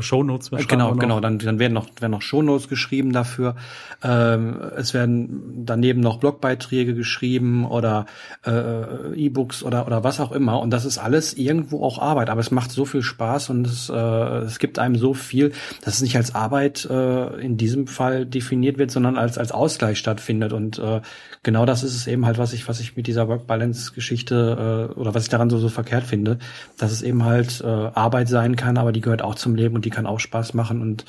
Shownotes 0.00 0.50
Genau, 0.68 0.94
genau. 0.94 1.20
Dann, 1.20 1.38
dann 1.38 1.58
werden 1.58 1.72
noch, 1.72 1.88
werden 2.00 2.12
noch 2.12 2.22
Shownotes 2.22 2.68
geschrieben 2.68 3.12
dafür. 3.12 3.56
Ähm, 4.02 4.56
es 4.76 4.94
werden 4.94 5.64
daneben 5.64 6.00
noch 6.00 6.18
Blogbeiträge 6.18 6.94
geschrieben 6.94 7.64
oder 7.64 8.06
äh, 8.44 9.14
E-Books 9.14 9.62
oder, 9.62 9.86
oder 9.86 10.04
was 10.04 10.20
auch 10.20 10.32
immer. 10.32 10.60
Und 10.60 10.70
das 10.70 10.84
ist 10.84 10.98
alles 10.98 11.34
irgendwo 11.34 11.82
auch 11.84 11.98
Arbeit. 11.98 12.30
Aber 12.30 12.40
es 12.40 12.50
macht 12.50 12.70
so 12.70 12.84
viel 12.84 13.02
Spaß 13.02 13.50
und 13.50 13.66
es, 13.66 13.88
äh, 13.88 13.94
es 13.94 14.58
gibt 14.58 14.78
einem 14.78 14.96
so 14.96 15.14
viel, 15.14 15.52
dass 15.84 15.94
es 15.94 16.02
nicht 16.02 16.16
als 16.16 16.34
Arbeit 16.34 16.84
äh, 16.90 17.40
in 17.40 17.56
diesem 17.56 17.86
Fall 17.86 18.26
definiert 18.26 18.78
wird, 18.78 18.90
sondern 18.90 19.16
als, 19.16 19.38
als 19.38 19.52
Ausgleich 19.52 19.98
stattfindet. 19.98 20.52
Und 20.52 20.78
äh, 20.78 21.00
genau 21.42 21.66
das 21.66 21.82
ist 21.84 21.94
es 21.94 22.06
eben 22.06 22.26
halt, 22.26 22.38
was 22.38 22.52
ich, 22.52 22.68
was 22.68 22.80
ich 22.80 22.96
mit 22.96 23.06
dieser 23.06 23.28
Work-Balance-Geschichte 23.28 24.90
äh, 24.90 24.98
oder 24.98 25.14
was 25.14 25.24
ich 25.24 25.28
daran 25.28 25.50
so, 25.50 25.58
so 25.58 25.68
verkehrt 25.68 26.04
finde, 26.04 26.38
dass 26.78 26.90
es 26.90 27.02
eben 27.02 27.24
halt 27.24 27.60
äh, 27.60 27.66
Arbeit 27.66 28.28
sein 28.28 28.56
kann, 28.56 28.76
aber 28.76 28.92
die 28.92 29.00
gehört 29.00 29.22
auch 29.22 29.34
zum 29.34 29.54
Leben 29.54 29.76
und 29.84 29.90
die 29.90 29.90
kann 29.90 30.06
auch 30.06 30.18
Spaß 30.20 30.54
machen 30.54 30.80
und 30.80 31.04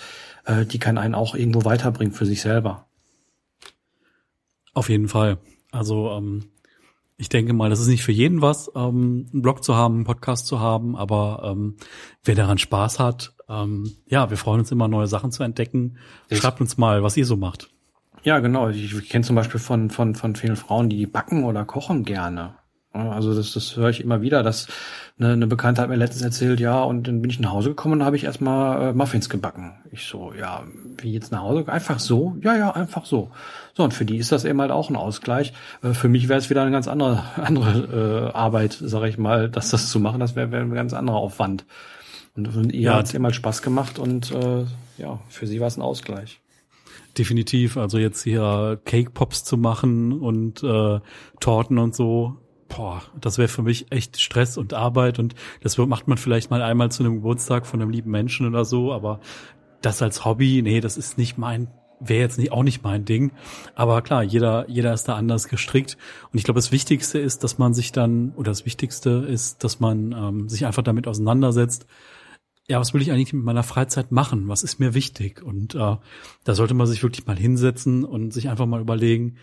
äh, 0.46 0.66
die 0.66 0.80
kann 0.80 0.98
einen 0.98 1.16
auch 1.16 1.34
irgendwo 1.34 1.64
weiterbringen 1.64 2.14
für 2.14 2.26
sich 2.26 2.42
selber. 2.42 2.88
Auf 4.74 4.90
jeden 4.90 5.08
Fall. 5.08 5.38
Also 5.72 6.12
ähm, 6.12 6.50
ich 7.18 7.30
denke 7.30 7.54
mal, 7.54 7.70
das 7.70 7.80
ist 7.80 7.88
nicht 7.88 8.04
für 8.04 8.12
jeden 8.12 8.42
was, 8.42 8.70
ähm, 8.76 9.28
einen 9.32 9.42
Blog 9.42 9.64
zu 9.64 9.76
haben, 9.76 9.96
einen 9.96 10.04
Podcast 10.04 10.48
zu 10.48 10.60
haben, 10.60 10.98
aber 10.98 11.44
ähm, 11.46 11.78
wer 12.24 12.36
daran 12.36 12.58
Spaß 12.58 13.00
hat, 13.00 13.34
ähm, 13.48 13.96
ja, 14.08 14.30
wir 14.30 14.38
freuen 14.38 14.60
uns 14.60 14.72
immer, 14.72 14.90
neue 14.90 15.08
Sachen 15.08 15.32
zu 15.32 15.44
entdecken. 15.44 15.98
Schreibt 16.32 16.60
uns 16.60 16.78
mal, 16.78 17.04
was 17.04 17.16
ihr 17.16 17.26
so 17.26 17.38
macht. 17.38 17.70
Ja, 18.24 18.40
genau. 18.40 18.70
Ich, 18.70 18.94
ich 18.94 19.10
kenne 19.10 19.24
zum 19.24 19.36
Beispiel 19.36 19.60
von, 19.60 19.90
von, 19.90 20.16
von 20.16 20.36
vielen 20.36 20.56
Frauen, 20.56 20.90
die 20.90 21.06
backen 21.06 21.44
oder 21.44 21.64
kochen 21.64 22.04
gerne. 22.04 22.56
Also 22.96 23.36
das, 23.36 23.54
das 23.54 23.76
höre 23.76 23.90
ich 23.90 24.02
immer 24.02 24.22
wieder, 24.22 24.42
dass 24.42 24.68
eine, 25.20 25.34
eine 25.34 25.48
Bekannte 25.48 25.82
hat 25.82 25.90
mir 25.90 25.96
letztens 25.96 26.24
erzählt, 26.24 26.60
ja, 26.60 26.82
und 26.82 27.08
dann 27.08 27.22
bin 27.22 27.30
ich 27.30 27.40
nach 27.40 27.52
Hause 27.52 27.70
gekommen 27.70 27.96
und 27.96 28.06
habe 28.06 28.16
ich 28.16 28.24
erstmal 28.24 28.90
äh, 28.90 28.94
Muffins 28.94 29.30
gebacken. 29.30 29.74
Ich 29.92 30.06
so, 30.06 30.34
ja, 30.34 30.64
wie 31.02 31.12
jetzt 31.12 31.32
nach 31.32 31.42
Hause? 31.42 31.68
Einfach 31.68 32.00
so? 32.00 32.38
Ja, 32.42 32.56
ja, 32.56 32.72
einfach 32.72 33.06
so. 33.06 33.32
So, 33.74 33.84
und 33.84 33.94
für 33.94 34.06
die 34.06 34.18
ist 34.18 34.32
das 34.32 34.46
eben 34.46 34.62
halt 34.62 34.72
auch 34.72 34.90
ein 34.90 34.96
Ausgleich. 34.96 35.54
Äh, 35.84 35.94
für 35.94 36.08
mich 36.08 36.30
wäre 36.30 36.40
es 36.40 36.50
wieder 36.50 36.62
eine 36.62 36.72
ganz 36.72 36.88
andere, 36.88 37.24
andere 37.36 38.32
äh, 38.34 38.38
Arbeit, 38.38 38.78
sage 38.80 39.10
ich 39.10 39.18
mal, 39.18 39.50
dass 39.50 39.70
das 39.70 39.90
zu 39.90 40.00
machen, 40.00 40.20
das 40.20 40.36
wäre 40.36 40.52
wär 40.52 40.62
ein 40.62 40.74
ganz 40.74 40.94
anderer 40.94 41.18
Aufwand. 41.18 41.66
Und, 42.36 42.56
und 42.56 42.74
ihr 42.74 42.82
ja. 42.82 42.96
hat 42.96 43.06
es 43.06 43.14
eben 43.14 43.24
halt 43.24 43.36
Spaß 43.36 43.62
gemacht 43.62 44.00
und 44.00 44.32
äh, 44.32 44.66
ja, 44.98 45.20
für 45.30 45.48
sie 45.48 45.60
war 45.60 45.68
es 45.68 45.78
ein 45.78 45.82
Ausgleich. 45.82 46.42
Definitiv, 47.18 47.78
also 47.78 47.98
jetzt 47.98 48.24
hier 48.24 48.80
Cake 48.84 49.12
Pops 49.12 49.46
zu 49.46 49.56
machen 49.56 50.12
und 50.12 50.62
äh, 50.64 51.00
Torten 51.40 51.78
und 51.78 51.96
so, 51.96 52.36
boah, 52.76 53.02
das 53.20 53.38
wäre 53.38 53.48
für 53.48 53.64
mich 53.64 53.92
echt 53.92 54.20
Stress 54.20 54.58
und 54.58 54.74
Arbeit 54.74 55.20
und 55.20 55.36
das 55.62 55.78
macht 55.78 56.08
man 56.08 56.18
vielleicht 56.18 56.50
mal 56.50 56.62
einmal 56.62 56.92
zu 56.92 57.04
einem 57.04 57.16
Geburtstag 57.16 57.66
von 57.66 57.82
einem 57.82 57.92
lieben 57.92 58.12
Menschen 58.12 58.48
oder 58.48 58.66
so, 58.66 58.92
aber 58.94 59.20
das 59.82 60.02
als 60.02 60.26
Hobby, 60.26 60.62
nee, 60.62 60.82
das 60.82 60.98
ist 60.98 61.18
nicht 61.18 61.38
mein 61.38 61.68
wäre 62.02 62.20
jetzt 62.20 62.38
nicht, 62.38 62.52
auch 62.52 62.64
nicht 62.64 62.84
mein 62.84 63.06
Ding. 63.06 63.32
Aber 63.74 64.02
klar, 64.02 64.22
jeder, 64.22 64.70
jeder 64.70 64.94
ist 64.94 65.06
da 65.06 65.16
anders 65.16 65.48
gestrickt. 65.48 65.98
Und 66.32 66.38
ich 66.38 66.44
glaube, 66.44 66.58
das 66.58 66.74
Wichtigste 66.74 67.20
ist, 67.20 67.44
dass 67.44 67.58
man 67.58 67.74
sich 67.74 67.94
dann, 67.94 68.34
oder 68.36 68.52
das 68.52 68.66
Wichtigste 68.66 69.26
ist, 69.28 69.64
dass 69.64 69.80
man 69.80 70.12
ähm, 70.12 70.50
sich 70.50 70.66
einfach 70.66 70.84
damit 70.84 71.08
auseinandersetzt. 71.08 71.88
Ja, 72.68 72.80
was 72.80 72.94
will 72.94 73.02
ich 73.02 73.12
eigentlich 73.12 73.32
mit 73.32 73.46
meiner 73.46 73.64
Freizeit 73.64 74.12
machen? 74.12 74.50
Was 74.50 74.62
ist 74.62 74.78
mir 74.78 74.94
wichtig? 74.94 75.42
Und 75.42 75.74
äh, 75.76 75.96
da 76.44 76.54
sollte 76.54 76.74
man 76.74 76.86
sich 76.86 77.02
wirklich 77.02 77.26
mal 77.26 77.38
hinsetzen 77.38 78.04
und 78.04 78.34
sich 78.34 78.50
einfach 78.50 78.66
mal 78.66 78.82
überlegen, 78.82 79.38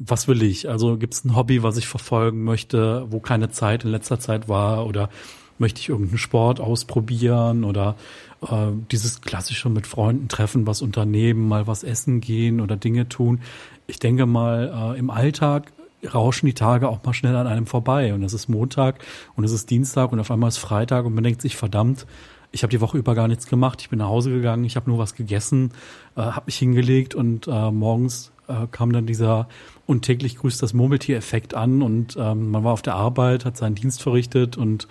was 0.00 0.26
will 0.28 0.42
ich? 0.42 0.68
Also 0.68 0.96
gibt 0.96 1.12
es 1.12 1.24
ein 1.24 1.36
Hobby, 1.36 1.62
was 1.62 1.76
ich 1.76 1.86
verfolgen 1.86 2.42
möchte, 2.42 3.06
wo 3.10 3.20
keine 3.20 3.50
Zeit 3.50 3.84
in 3.84 3.90
letzter 3.90 4.18
Zeit 4.18 4.48
war 4.48 4.86
oder 4.86 5.10
möchte 5.58 5.80
ich 5.80 5.90
irgendeinen 5.90 6.18
Sport 6.18 6.58
ausprobieren 6.58 7.64
oder 7.64 7.96
äh, 8.40 8.68
dieses 8.90 9.20
klassische 9.20 9.68
mit 9.68 9.86
Freunden 9.86 10.28
treffen, 10.28 10.66
was 10.66 10.80
unternehmen, 10.80 11.46
mal 11.46 11.66
was 11.66 11.84
essen 11.84 12.22
gehen 12.22 12.62
oder 12.62 12.76
Dinge 12.76 13.10
tun. 13.10 13.40
Ich 13.86 13.98
denke 13.98 14.24
mal, 14.24 14.94
äh, 14.94 14.98
im 14.98 15.10
Alltag 15.10 15.70
rauschen 16.14 16.46
die 16.46 16.54
Tage 16.54 16.88
auch 16.88 17.04
mal 17.04 17.12
schnell 17.12 17.36
an 17.36 17.46
einem 17.46 17.66
vorbei 17.66 18.14
und 18.14 18.22
es 18.22 18.32
ist 18.32 18.48
Montag 18.48 19.04
und 19.36 19.44
es 19.44 19.52
ist 19.52 19.68
Dienstag 19.68 20.12
und 20.12 20.20
auf 20.20 20.30
einmal 20.30 20.48
ist 20.48 20.56
Freitag 20.56 21.04
und 21.04 21.14
man 21.14 21.24
denkt 21.24 21.42
sich, 21.42 21.56
verdammt, 21.56 22.06
ich 22.52 22.62
habe 22.62 22.70
die 22.70 22.80
Woche 22.80 22.96
über 22.96 23.14
gar 23.14 23.28
nichts 23.28 23.46
gemacht. 23.46 23.82
Ich 23.82 23.90
bin 23.90 23.98
nach 23.98 24.08
Hause 24.08 24.30
gegangen, 24.30 24.64
ich 24.64 24.76
habe 24.76 24.88
nur 24.88 24.98
was 24.98 25.14
gegessen, 25.14 25.72
äh, 26.16 26.22
habe 26.22 26.46
mich 26.46 26.56
hingelegt 26.56 27.14
und 27.14 27.46
äh, 27.48 27.70
morgens 27.70 28.32
äh, 28.50 28.66
kam 28.70 28.92
dann 28.92 29.06
dieser 29.06 29.48
und 29.86 30.02
täglich 30.02 30.36
grüßt 30.36 30.62
das 30.62 30.74
Murmeltier-Effekt 30.74 31.54
an 31.54 31.82
und 31.82 32.16
ähm, 32.18 32.50
man 32.50 32.64
war 32.64 32.72
auf 32.72 32.82
der 32.82 32.94
Arbeit, 32.94 33.44
hat 33.44 33.56
seinen 33.56 33.74
Dienst 33.74 34.02
verrichtet 34.02 34.56
und 34.56 34.88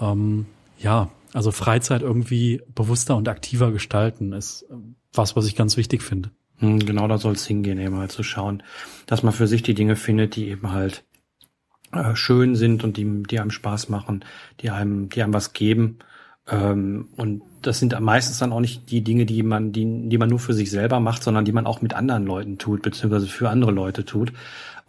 ähm, 0.00 0.46
ja, 0.78 1.10
also 1.32 1.50
Freizeit 1.50 2.02
irgendwie 2.02 2.62
bewusster 2.74 3.16
und 3.16 3.28
aktiver 3.28 3.72
gestalten 3.72 4.32
ist 4.32 4.66
was, 5.12 5.36
was 5.36 5.46
ich 5.46 5.56
ganz 5.56 5.76
wichtig 5.76 6.02
finde. 6.02 6.30
Hm, 6.58 6.80
genau 6.80 7.08
da 7.08 7.18
soll 7.18 7.34
es 7.34 7.46
hingehen, 7.46 7.78
eben 7.78 7.96
halt 7.96 8.12
zu 8.12 8.22
schauen, 8.22 8.62
dass 9.06 9.22
man 9.22 9.32
für 9.32 9.46
sich 9.46 9.62
die 9.62 9.74
Dinge 9.74 9.96
findet, 9.96 10.36
die 10.36 10.48
eben 10.48 10.72
halt 10.72 11.04
äh, 11.92 12.14
schön 12.14 12.56
sind 12.56 12.84
und 12.84 12.96
die, 12.96 13.22
die 13.24 13.40
einem 13.40 13.50
Spaß 13.50 13.88
machen, 13.88 14.24
die 14.60 14.70
einem, 14.70 15.08
die 15.08 15.22
einem 15.22 15.34
was 15.34 15.52
geben 15.52 15.98
ähm, 16.48 17.08
und 17.16 17.42
das 17.68 17.78
sind 17.78 17.98
meistens 18.00 18.38
dann 18.38 18.52
auch 18.52 18.60
nicht 18.60 18.90
die 18.90 19.02
Dinge, 19.02 19.26
die 19.26 19.42
man, 19.42 19.72
die, 19.72 20.08
die 20.08 20.18
man 20.18 20.28
nur 20.28 20.38
für 20.38 20.54
sich 20.54 20.70
selber 20.70 21.00
macht, 21.00 21.22
sondern 21.22 21.44
die 21.44 21.52
man 21.52 21.66
auch 21.66 21.82
mit 21.82 21.94
anderen 21.94 22.26
Leuten 22.26 22.58
tut, 22.58 22.82
beziehungsweise 22.82 23.26
für 23.26 23.50
andere 23.50 23.70
Leute 23.70 24.04
tut. 24.04 24.32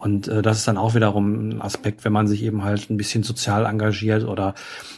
Und 0.00 0.28
äh, 0.28 0.40
das 0.40 0.56
ist 0.56 0.66
dann 0.66 0.78
auch 0.78 0.94
wiederum 0.94 1.50
ein 1.50 1.62
Aspekt, 1.62 2.06
wenn 2.06 2.12
man 2.12 2.26
sich 2.26 2.42
eben 2.42 2.64
halt 2.64 2.88
ein 2.88 2.96
bisschen 2.96 3.22
sozial 3.22 3.66
engagiert 3.66 4.24
oder 4.24 4.54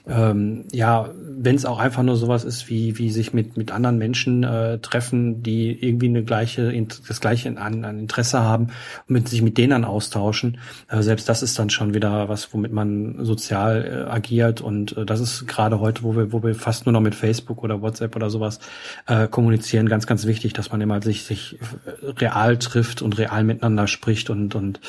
ähm, 0.09 0.65
ja, 0.71 1.11
wenn 1.17 1.57
es 1.57 1.65
auch 1.65 1.81
einfach 1.81 2.05
nur 2.05 2.17
sowas 2.17 2.45
ist, 2.45 2.71
wie, 2.71 2.99
wie 2.99 3.11
sich 3.11 3.35
mit, 3.35 3.57
mit 3.57 3.73
anderen 3.73 3.99
Menschen 3.99 4.45
äh, 4.45 4.79
treffen, 4.79 5.43
die 5.43 5.73
irgendwie 5.73 6.07
eine 6.07 6.23
gleiche, 6.23 6.73
das 7.09 7.21
gleiche 7.21 7.49
an, 7.59 7.85
an 7.85 7.99
Interesse 7.99 8.43
haben 8.43 8.69
und 9.09 9.11
mit, 9.11 9.29
sich 9.29 9.43
mit 9.43 9.59
denen 9.59 9.71
dann 9.71 9.85
austauschen. 9.85 10.59
Äh, 10.89 11.03
selbst 11.03 11.29
das 11.29 11.43
ist 11.43 11.59
dann 11.59 11.69
schon 11.69 11.95
wieder 11.95 12.29
was, 12.29 12.55
womit 12.55 12.73
man 12.73 13.25
sozial 13.25 14.07
äh, 14.07 14.11
agiert. 14.11 14.61
Und 14.61 14.97
äh, 14.97 15.05
das 15.05 15.19
ist 15.19 15.49
gerade 15.49 15.81
heute, 15.81 16.05
wo 16.05 16.15
wir, 16.15 16.33
wo 16.33 16.45
wir 16.45 16.55
fast 16.55 16.87
nur 16.87 16.93
noch 16.93 17.01
mit 17.01 17.17
Facebook 17.17 17.65
oder 17.65 17.72
WhatsApp 17.81 18.17
oder 18.17 18.29
sowas 18.29 18.61
äh, 19.07 19.29
kommunizieren, 19.29 19.89
ganz, 19.89 20.07
ganz 20.07 20.27
wichtig, 20.27 20.53
dass 20.53 20.71
man 20.71 20.81
immer 20.81 21.01
sich, 21.01 21.25
sich 21.25 21.59
real 22.03 22.59
trifft 22.59 23.01
und 23.01 23.17
real 23.17 23.45
miteinander 23.45 23.87
spricht 23.87 24.29
und, 24.29 24.55
und 24.55 24.81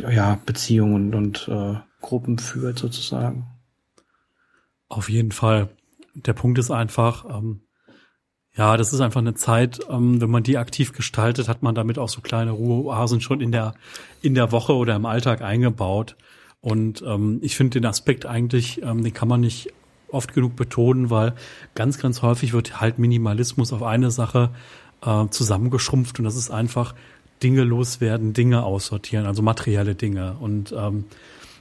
ja, 0.00 0.38
Beziehungen 0.46 1.14
und 1.14 1.48
äh, 1.48 1.74
Gruppen 2.00 2.38
führt 2.38 2.78
sozusagen. 2.78 3.46
Auf 4.88 5.08
jeden 5.08 5.32
Fall. 5.32 5.68
Der 6.14 6.32
Punkt 6.32 6.58
ist 6.58 6.70
einfach, 6.70 7.24
ähm, 7.28 7.62
ja, 8.56 8.76
das 8.76 8.92
ist 8.92 9.00
einfach 9.00 9.20
eine 9.20 9.34
Zeit, 9.34 9.80
ähm, 9.90 10.20
wenn 10.20 10.30
man 10.30 10.42
die 10.42 10.56
aktiv 10.56 10.92
gestaltet, 10.92 11.48
hat 11.48 11.62
man 11.62 11.74
damit 11.74 11.98
auch 11.98 12.08
so 12.08 12.20
kleine 12.22 12.52
Ruheoasen 12.52 13.20
schon 13.20 13.40
in 13.40 13.52
der, 13.52 13.74
in 14.22 14.34
der 14.34 14.50
Woche 14.52 14.74
oder 14.74 14.96
im 14.96 15.04
Alltag 15.04 15.42
eingebaut. 15.42 16.16
Und 16.60 17.02
ähm, 17.02 17.38
ich 17.42 17.56
finde 17.56 17.80
den 17.80 17.86
Aspekt 17.86 18.24
eigentlich, 18.24 18.82
ähm, 18.82 19.04
den 19.04 19.12
kann 19.12 19.28
man 19.28 19.40
nicht 19.40 19.72
oft 20.08 20.34
genug 20.34 20.56
betonen, 20.56 21.10
weil 21.10 21.34
ganz, 21.74 21.98
ganz 21.98 22.22
häufig 22.22 22.52
wird 22.52 22.80
halt 22.80 22.98
Minimalismus 22.98 23.72
auf 23.72 23.82
eine 23.82 24.10
Sache 24.10 24.50
äh, 25.04 25.26
zusammengeschrumpft 25.28 26.18
und 26.18 26.24
das 26.24 26.36
ist 26.36 26.50
einfach 26.50 26.94
Dinge 27.42 27.64
loswerden, 27.64 28.32
Dinge 28.32 28.64
aussortieren, 28.64 29.26
also 29.26 29.42
materielle 29.42 29.94
Dinge. 29.94 30.36
Und 30.40 30.74
ähm, 30.76 31.04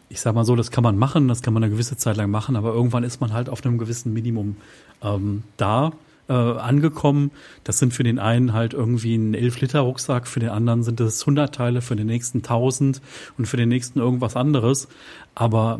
ich 0.09 0.21
sag 0.21 0.35
mal 0.35 0.45
so, 0.45 0.55
das 0.55 0.71
kann 0.71 0.83
man 0.83 0.97
machen, 0.97 1.27
das 1.27 1.41
kann 1.41 1.53
man 1.53 1.63
eine 1.63 1.71
gewisse 1.71 1.97
Zeit 1.97 2.17
lang 2.17 2.31
machen, 2.31 2.55
aber 2.55 2.73
irgendwann 2.73 3.03
ist 3.03 3.19
man 3.21 3.33
halt 3.33 3.49
auf 3.49 3.65
einem 3.65 3.77
gewissen 3.77 4.13
Minimum 4.13 4.57
ähm, 5.01 5.43
da 5.57 5.91
äh, 6.29 6.33
angekommen. 6.33 7.31
Das 7.63 7.79
sind 7.79 7.93
für 7.93 8.03
den 8.03 8.19
einen 8.19 8.53
halt 8.53 8.73
irgendwie 8.73 9.15
ein 9.15 9.35
11-Liter-Rucksack, 9.35 10.27
für 10.27 10.39
den 10.39 10.49
anderen 10.49 10.83
sind 10.83 10.99
es 11.01 11.21
100 11.21 11.53
Teile, 11.53 11.81
für 11.81 11.95
den 11.95 12.07
nächsten 12.07 12.39
1000 12.39 13.01
und 13.37 13.45
für 13.47 13.57
den 13.57 13.69
nächsten 13.69 13.99
irgendwas 13.99 14.35
anderes. 14.35 14.87
Aber 15.33 15.79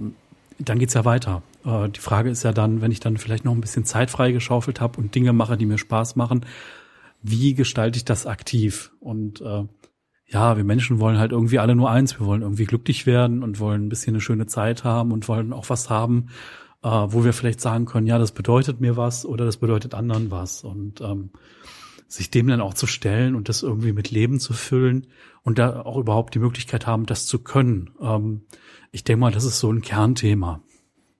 dann 0.60 0.80
geht's 0.80 0.94
ja 0.94 1.06
weiter. 1.06 1.44
Äh, 1.66 1.90
die 1.90 2.00
Frage 2.00 2.30
ist 2.30 2.44
ja 2.44 2.52
dann, 2.52 2.82
wenn 2.82 2.92
ich 2.92 3.00
dann 3.00 3.18
vielleicht 3.18 3.46
noch 3.46 3.54
ein 3.54 3.62
bisschen 3.62 3.86
Zeit 3.86 4.10
freigeschaufelt 4.10 4.82
habe 4.82 5.00
und 5.00 5.16
Dinge 5.16 5.34
mache, 5.34 5.58
die 5.58 5.66
mir 5.66 5.78
Spaß 5.78 6.16
machen, 6.16 6.46
wie 7.22 7.54
gestalte 7.54 7.98
ich 7.98 8.06
das 8.06 8.28
aktiv? 8.28 8.92
Und 9.00 9.42
äh, 9.42 9.64
ja, 10.28 10.58
wir 10.58 10.64
Menschen 10.64 11.00
wollen 11.00 11.18
halt 11.18 11.32
irgendwie 11.32 11.60
alle 11.60 11.76
nur 11.76 11.90
eins. 11.90 12.20
Wir 12.20 12.26
wollen 12.26 12.42
irgendwie 12.42 12.66
glücklich 12.66 13.06
werden 13.06 13.44
und 13.44 13.60
wollen 13.60 13.86
ein 13.86 13.90
bisschen 13.90 14.14
eine 14.14 14.22
schöne 14.22 14.48
Zeit 14.48 14.84
haben 14.84 15.12
und 15.12 15.28
wollen 15.28 15.54
auch 15.54 15.70
was 15.70 15.90
haben, 15.90 16.28
äh, 16.84 16.90
wo 16.90 17.24
wir 17.24 17.34
vielleicht 17.34 17.62
sagen 17.62 17.86
können, 17.86 18.08
ja, 18.08 18.18
das 18.18 18.32
bedeutet 18.32 18.80
mir 18.80 18.98
was 18.98 19.26
oder 19.26 19.46
das 19.46 19.58
bedeutet 19.58 19.94
anderen 19.94 20.32
was. 20.32 20.64
Und 20.64 21.02
ähm, 21.02 21.32
sich 22.08 22.32
dem 22.32 22.48
dann 22.48 22.62
auch 22.62 22.74
zu 22.74 22.88
stellen 22.88 23.36
und 23.36 23.50
das 23.50 23.64
irgendwie 23.64 23.94
mit 23.94 24.12
Leben 24.12 24.40
zu 24.40 24.54
füllen 24.54 25.08
und 25.44 25.60
da 25.60 25.82
auch 25.82 25.98
überhaupt 25.98 26.36
die 26.36 26.40
Möglichkeit 26.40 26.88
haben, 26.88 27.06
das 27.06 27.26
zu 27.26 27.40
können. 27.40 27.92
Ähm, 28.02 28.42
ich 28.92 29.04
denke 29.04 29.22
mal, 29.22 29.32
das 29.32 29.46
ist 29.46 29.60
so 29.60 29.72
ein 29.72 29.82
Kernthema. 29.82 30.62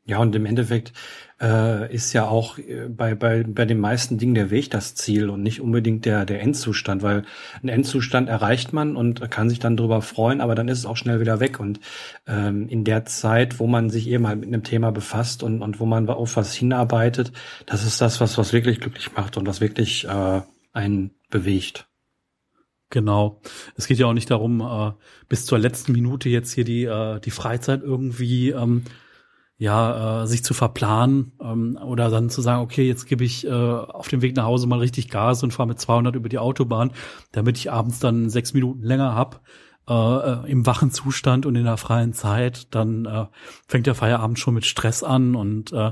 Ja, 0.08 0.20
und 0.20 0.36
im 0.36 0.46
Endeffekt 0.46 0.94
äh, 1.42 1.92
ist 1.92 2.14
ja 2.14 2.28
auch 2.28 2.60
äh, 2.60 2.88
bei, 2.90 3.16
bei, 3.16 3.44
bei 3.44 3.66
den 3.66 3.80
meisten 3.80 4.20
Dingen 4.20 4.36
der 4.36 4.52
Weg 4.52 4.70
das 4.70 4.94
Ziel 4.94 5.32
und 5.32 5.42
nicht 5.42 5.62
unbedingt 5.62 6.06
der, 6.06 6.26
der 6.26 6.42
Endzustand, 6.42 7.02
weil 7.02 7.24
ein 7.64 7.70
Endzustand 7.70 8.30
erreicht 8.30 8.72
man 8.72 8.96
und 8.96 9.32
kann 9.32 9.50
sich 9.50 9.58
dann 9.58 9.76
darüber 9.76 10.04
freuen, 10.04 10.42
aber 10.42 10.54
dann 10.54 10.68
ist 10.68 10.78
es 10.78 10.86
auch 10.86 10.96
schnell 10.96 11.20
wieder 11.22 11.40
weg. 11.40 11.60
Und 11.60 11.80
ähm, 12.28 12.68
in 12.70 12.84
der 12.84 13.06
Zeit, 13.06 13.60
wo 13.60 13.66
man 13.66 13.90
sich 13.90 14.08
eben 14.08 14.28
halt 14.28 14.40
mit 14.40 14.50
einem 14.50 14.64
Thema 14.64 14.92
befasst 14.92 15.42
und, 15.42 15.64
und 15.64 15.80
wo 15.80 15.88
man 15.88 16.08
auf 16.08 16.36
was 16.36 16.54
hinarbeitet, 16.54 17.32
das 17.66 17.84
ist 17.84 18.00
das, 18.00 18.22
was, 18.22 18.38
was 18.38 18.54
wirklich 18.54 18.80
glücklich 18.80 19.12
macht 19.16 19.38
und 19.38 19.48
was 19.48 19.60
wirklich 19.60 20.08
äh, 20.08 20.42
einen 20.76 21.12
bewegt. 21.30 21.88
Genau. 22.90 23.42
Es 23.76 23.88
geht 23.88 23.98
ja 23.98 24.06
auch 24.06 24.14
nicht 24.14 24.30
darum, 24.30 24.62
äh, 24.62 24.92
bis 25.28 25.46
zur 25.46 25.58
letzten 25.58 25.92
Minute 25.92 26.30
jetzt 26.30 26.54
hier 26.54 26.64
die, 26.64 26.84
äh, 26.84 27.20
die 27.20 27.32
Freizeit 27.32 27.82
irgendwie 27.82 28.52
ähm, 28.52 28.84
ja, 29.58 30.24
äh, 30.24 30.28
sich 30.28 30.44
zu 30.44 30.54
verplanen 30.54 31.32
ähm, 31.42 31.80
oder 31.82 32.10
dann 32.10 32.30
zu 32.30 32.42
sagen, 32.42 32.62
okay, 32.62 32.88
jetzt 32.88 33.08
gebe 33.08 33.24
ich 33.24 33.48
äh, 33.48 33.50
auf 33.50 34.10
dem 34.10 34.22
Weg 34.22 34.36
nach 34.36 34.44
Hause 34.44 34.68
mal 34.68 34.80
richtig 34.80 35.10
Gas 35.10 35.44
und 35.44 35.52
fahre 35.52 35.68
mit 35.68 35.80
200 35.80 36.16
über 36.16 36.30
die 36.30 36.40
Autobahn, 36.40 36.92
damit 37.32 37.58
ich 37.58 37.72
abends 37.72 38.00
dann 38.00 38.30
sechs 38.30 38.54
Minuten 38.54 38.84
länger 38.84 39.16
hab 39.16 39.42
äh, 39.88 39.94
äh, 39.94 40.52
im 40.52 40.66
wachen 40.66 40.90
Zustand 40.90 41.46
und 41.46 41.56
in 41.56 41.66
der 41.66 41.78
freien 41.78 42.14
Zeit, 42.14 42.74
dann 42.74 43.06
äh, 43.06 43.26
fängt 43.68 43.86
der 43.86 43.94
Feierabend 43.94 44.40
schon 44.40 44.56
mit 44.56 44.66
Stress 44.66 45.04
an 45.04 45.36
und 45.36 45.74
äh, 45.74 45.92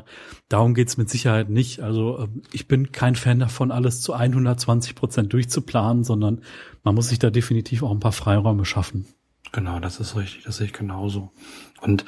darum 0.49 0.73
geht's 0.73 0.97
mit 0.97 1.09
Sicherheit 1.09 1.49
nicht. 1.49 1.81
Also 1.81 2.19
äh, 2.19 2.27
ich 2.51 2.67
bin 2.67 2.91
kein 2.91 3.15
Fan 3.15 3.39
davon, 3.39 3.71
alles 3.71 4.01
zu 4.01 4.13
120 4.13 4.95
Prozent 4.95 5.31
durchzuplanen, 5.33 6.03
sondern 6.03 6.41
man 6.83 6.95
muss 6.95 7.09
sich 7.09 7.19
da 7.19 7.29
definitiv 7.29 7.83
auch 7.83 7.91
ein 7.91 7.99
paar 7.99 8.11
Freiräume 8.11 8.65
schaffen. 8.65 9.05
Genau, 9.51 9.79
das 9.79 9.99
ist 9.99 10.15
richtig, 10.15 10.43
das 10.43 10.57
sehe 10.57 10.65
ich 10.65 10.73
genauso. 10.73 11.31
Und 11.81 12.03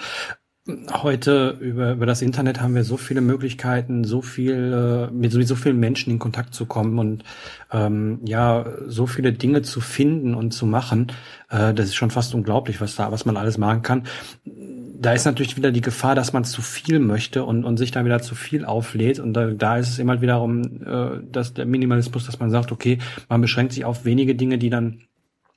Heute 0.67 1.57
über, 1.59 1.91
über 1.91 2.07
das 2.07 2.23
Internet 2.23 2.59
haben 2.59 2.73
wir 2.73 2.83
so 2.83 2.97
viele 2.97 3.21
Möglichkeiten, 3.21 4.03
so 4.03 4.23
viel 4.23 4.73
äh, 4.73 5.13
mit 5.13 5.31
so, 5.31 5.39
so 5.43 5.55
vielen 5.55 5.79
Menschen 5.79 6.09
in 6.09 6.17
Kontakt 6.17 6.55
zu 6.55 6.65
kommen 6.65 6.97
und 6.97 7.23
ähm, 7.71 8.19
ja 8.25 8.65
so 8.87 9.05
viele 9.05 9.31
Dinge 9.31 9.61
zu 9.61 9.79
finden 9.79 10.33
und 10.33 10.55
zu 10.55 10.65
machen. 10.65 11.11
Äh, 11.51 11.75
das 11.75 11.85
ist 11.85 11.95
schon 11.95 12.09
fast 12.09 12.33
unglaublich, 12.33 12.81
was 12.81 12.95
da 12.95 13.11
was 13.11 13.25
man 13.25 13.37
alles 13.37 13.59
machen 13.59 13.83
kann. 13.83 14.07
Da 14.43 15.13
ist 15.13 15.25
natürlich 15.25 15.55
wieder 15.55 15.71
die 15.71 15.81
Gefahr, 15.81 16.15
dass 16.15 16.33
man 16.33 16.45
zu 16.45 16.63
viel 16.63 16.97
möchte 16.97 17.43
und, 17.43 17.63
und 17.63 17.77
sich 17.77 17.91
dann 17.91 18.05
wieder 18.05 18.23
zu 18.23 18.33
viel 18.33 18.65
auflädt. 18.65 19.19
Und 19.19 19.33
da, 19.33 19.51
da 19.51 19.77
ist 19.77 19.89
es 19.89 19.99
immer 19.99 20.19
wiederum 20.21 20.81
äh, 20.83 21.19
dass 21.31 21.53
der 21.53 21.67
Minimalismus, 21.67 22.25
dass 22.25 22.39
man 22.39 22.49
sagt, 22.49 22.71
okay, 22.71 22.97
man 23.29 23.39
beschränkt 23.39 23.73
sich 23.73 23.85
auf 23.85 24.03
wenige 24.03 24.33
Dinge, 24.33 24.57
die 24.57 24.71
dann 24.71 25.01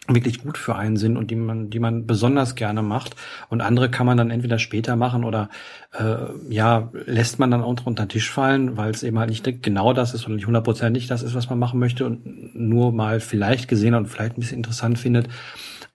wirklich 0.08 0.42
gut 0.42 0.56
für 0.56 0.74
einen 0.76 0.96
sind 0.96 1.16
und 1.16 1.30
die 1.30 1.36
man, 1.36 1.70
die 1.70 1.78
man 1.78 2.06
besonders 2.06 2.54
gerne 2.54 2.82
macht. 2.82 3.14
Und 3.48 3.60
andere 3.60 3.90
kann 3.90 4.06
man 4.06 4.16
dann 4.16 4.30
entweder 4.30 4.58
später 4.58 4.96
machen 4.96 5.24
oder 5.24 5.50
äh, 5.92 6.16
ja, 6.48 6.90
lässt 7.06 7.38
man 7.38 7.50
dann 7.50 7.62
auch 7.62 7.68
unter 7.84 8.04
den 8.04 8.08
Tisch 8.08 8.30
fallen, 8.30 8.76
weil 8.76 8.90
es 8.90 9.02
eben 9.02 9.18
halt 9.18 9.30
nicht 9.30 9.62
genau 9.62 9.92
das 9.92 10.14
ist 10.14 10.26
und 10.26 10.36
nicht 10.36 10.46
hundertprozentig 10.46 11.06
das 11.06 11.22
ist, 11.22 11.34
was 11.34 11.50
man 11.50 11.58
machen 11.58 11.78
möchte 11.78 12.06
und 12.06 12.54
nur 12.54 12.92
mal 12.92 13.20
vielleicht 13.20 13.68
gesehen 13.68 13.94
und 13.94 14.06
vielleicht 14.06 14.36
ein 14.36 14.40
bisschen 14.40 14.58
interessant 14.58 14.98
findet. 14.98 15.28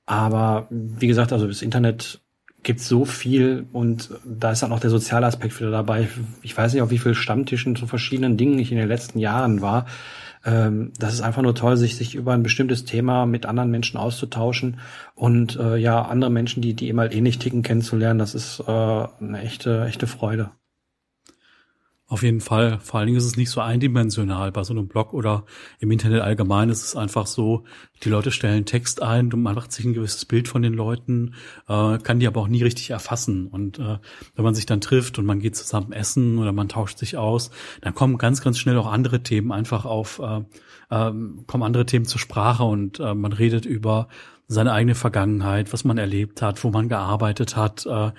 Aber 0.06 0.68
wie 0.70 1.08
gesagt, 1.08 1.34
also 1.34 1.48
das 1.48 1.62
Internet 1.62 2.22
gibt 2.62 2.80
so 2.80 3.06
viel 3.06 3.66
und 3.74 4.10
da 4.24 4.52
ist 4.52 4.64
dann 4.64 4.72
auch 4.72 4.80
der 4.80 4.90
soziale 4.90 5.26
Aspekt 5.26 5.60
wieder 5.60 5.72
dabei. 5.72 6.08
Ich 6.42 6.58
weiß 6.58 6.74
nicht, 6.74 6.82
auf 6.82 6.92
wie 6.92 6.98
vielen 6.98 7.16
Stammtischen 7.16 7.76
zu 7.76 7.88
verschiedenen 7.88 8.38
Dingen 8.38 8.58
ich 8.60 8.72
in 8.72 8.78
den 8.78 8.88
letzten 8.88 9.20
Jahren 9.20 9.62
war 9.62 9.86
ähm, 10.46 10.92
das 10.98 11.14
ist 11.14 11.22
einfach 11.22 11.42
nur 11.42 11.56
toll, 11.56 11.78
sich, 11.78 11.96
sich 11.96 12.16
über 12.16 12.34
ein 12.34 12.44
bestimmtes 12.44 12.86
Thema 12.86 13.26
mit 13.26 13.46
anderen 13.46 13.72
Menschen 13.72 13.98
auszutauschen 13.98 14.80
und 15.16 15.58
äh, 15.58 15.78
ja, 15.78 16.02
andere 16.04 16.32
Menschen, 16.32 16.62
die, 16.62 16.74
die 16.74 16.88
eben 16.88 17.00
halt 17.00 17.16
ähnlich 17.16 17.40
ticken, 17.40 17.62
kennenzulernen. 17.64 18.20
Das 18.20 18.36
ist 18.36 18.60
äh, 18.60 18.72
eine 18.72 19.42
echte, 19.42 19.86
echte 19.86 20.08
Freude. 20.08 20.52
Auf 22.14 22.22
jeden 22.22 22.42
Fall. 22.42 22.78
Vor 22.80 23.00
allen 23.00 23.08
Dingen 23.08 23.18
ist 23.18 23.26
es 23.26 23.38
nicht 23.38 23.50
so 23.50 23.60
eindimensional. 23.60 24.52
Bei 24.52 24.64
so 24.64 24.72
einem 24.72 24.88
Blog 24.88 25.14
oder 25.14 25.46
im 25.80 25.90
Internet 25.90 26.22
allgemein 26.22 26.70
ist 26.70 26.86
es 26.86 26.96
einfach 26.96 27.26
so, 27.26 27.64
die 28.04 28.10
Leute 28.10 28.30
stellen 28.30 28.66
Text 28.66 29.02
ein 29.02 29.34
und 29.34 29.42
man 29.42 29.56
macht 29.56 29.72
sich 29.72 29.84
ein 29.84 29.96
gewisses 29.96 30.24
Bild 30.26 30.48
von 30.48 30.62
den 30.62 30.74
Leuten, 30.74 31.34
äh, 31.68 31.98
kann 31.98 32.20
die 32.20 32.28
aber 32.28 32.42
auch 32.42 32.48
nie 32.48 32.62
richtig 32.62 32.92
erfassen. 32.92 33.48
Und 33.48 33.80
äh, 33.80 33.98
wenn 34.36 34.46
man 34.46 34.54
sich 34.54 34.68
dann 34.68 34.80
trifft 34.80 35.18
und 35.18 35.26
man 35.26 35.40
geht 35.40 35.56
zusammen 35.56 35.92
essen 35.92 36.38
oder 36.38 36.52
man 36.52 36.70
tauscht 36.70 37.00
sich 37.00 37.18
aus, 37.18 37.50
dann 37.82 37.96
kommen 37.96 38.20
ganz, 38.20 38.42
ganz 38.42 38.60
schnell 38.60 38.78
auch 38.78 38.92
andere 38.92 39.24
Themen 39.24 39.52
einfach 39.52 39.86
auf, 39.86 40.20
äh, 40.20 40.42
äh, 40.92 41.12
kommen 41.48 41.64
andere 41.64 41.88
Themen 41.88 42.06
zur 42.06 42.20
Sprache 42.20 42.64
und 42.64 43.00
äh, 43.00 43.16
man 43.16 43.34
redet 43.34 43.66
über 43.66 44.08
seine 44.48 44.72
eigene 44.72 44.94
Vergangenheit, 44.94 45.74
was 45.74 45.84
man 45.84 45.98
erlebt 45.98 46.44
hat, 46.44 46.64
wo 46.64 46.70
man 46.70 46.90
gearbeitet 46.90 47.58
hat, 47.58 47.88
äh, 47.88 48.12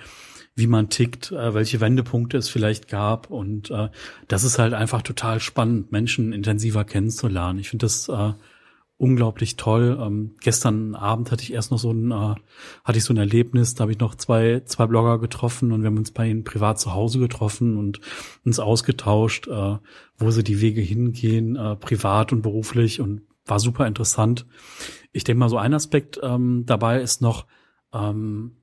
wie 0.55 0.67
man 0.67 0.89
tickt, 0.89 1.31
äh, 1.31 1.53
welche 1.53 1.81
Wendepunkte 1.81 2.37
es 2.37 2.49
vielleicht 2.49 2.87
gab. 2.87 3.29
Und 3.29 3.69
äh, 3.71 3.89
das 4.27 4.43
ist 4.43 4.57
halt 4.57 4.73
einfach 4.73 5.01
total 5.01 5.39
spannend, 5.39 5.91
Menschen 5.91 6.33
intensiver 6.33 6.85
kennenzulernen. 6.85 7.59
Ich 7.59 7.69
finde 7.69 7.85
das 7.85 8.07
äh, 8.07 8.33
unglaublich 8.97 9.57
toll. 9.57 9.97
Ähm, 10.01 10.35
gestern 10.39 10.95
Abend 10.95 11.31
hatte 11.31 11.43
ich 11.43 11.51
erst 11.53 11.71
noch 11.71 11.79
so 11.79 11.91
ein, 11.91 12.11
äh, 12.11 12.35
hatte 12.85 12.97
ich 12.97 13.03
so 13.03 13.13
ein 13.13 13.17
Erlebnis, 13.17 13.75
da 13.75 13.81
habe 13.81 13.91
ich 13.91 13.99
noch 13.99 14.15
zwei, 14.15 14.61
zwei 14.65 14.87
Blogger 14.87 15.19
getroffen 15.19 15.73
und 15.73 15.81
wir 15.81 15.87
haben 15.87 15.97
uns 15.97 16.11
bei 16.11 16.27
ihnen 16.27 16.45
privat 16.45 16.79
zu 16.79 16.93
Hause 16.93 17.19
getroffen 17.19 17.77
und 17.77 17.99
uns 18.45 18.59
ausgetauscht, 18.59 19.47
äh, 19.47 19.77
wo 20.17 20.31
sie 20.31 20.43
die 20.43 20.61
Wege 20.61 20.81
hingehen, 20.81 21.57
äh, 21.57 21.75
privat 21.75 22.31
und 22.31 22.41
beruflich 22.41 23.01
und 23.01 23.21
war 23.45 23.59
super 23.59 23.85
interessant. 23.85 24.45
Ich 25.11 25.25
denke 25.25 25.39
mal, 25.39 25.49
so 25.49 25.57
ein 25.57 25.73
Aspekt 25.73 26.19
ähm, 26.23 26.63
dabei 26.65 27.01
ist 27.01 27.21
noch, 27.21 27.45
ähm, 27.93 28.55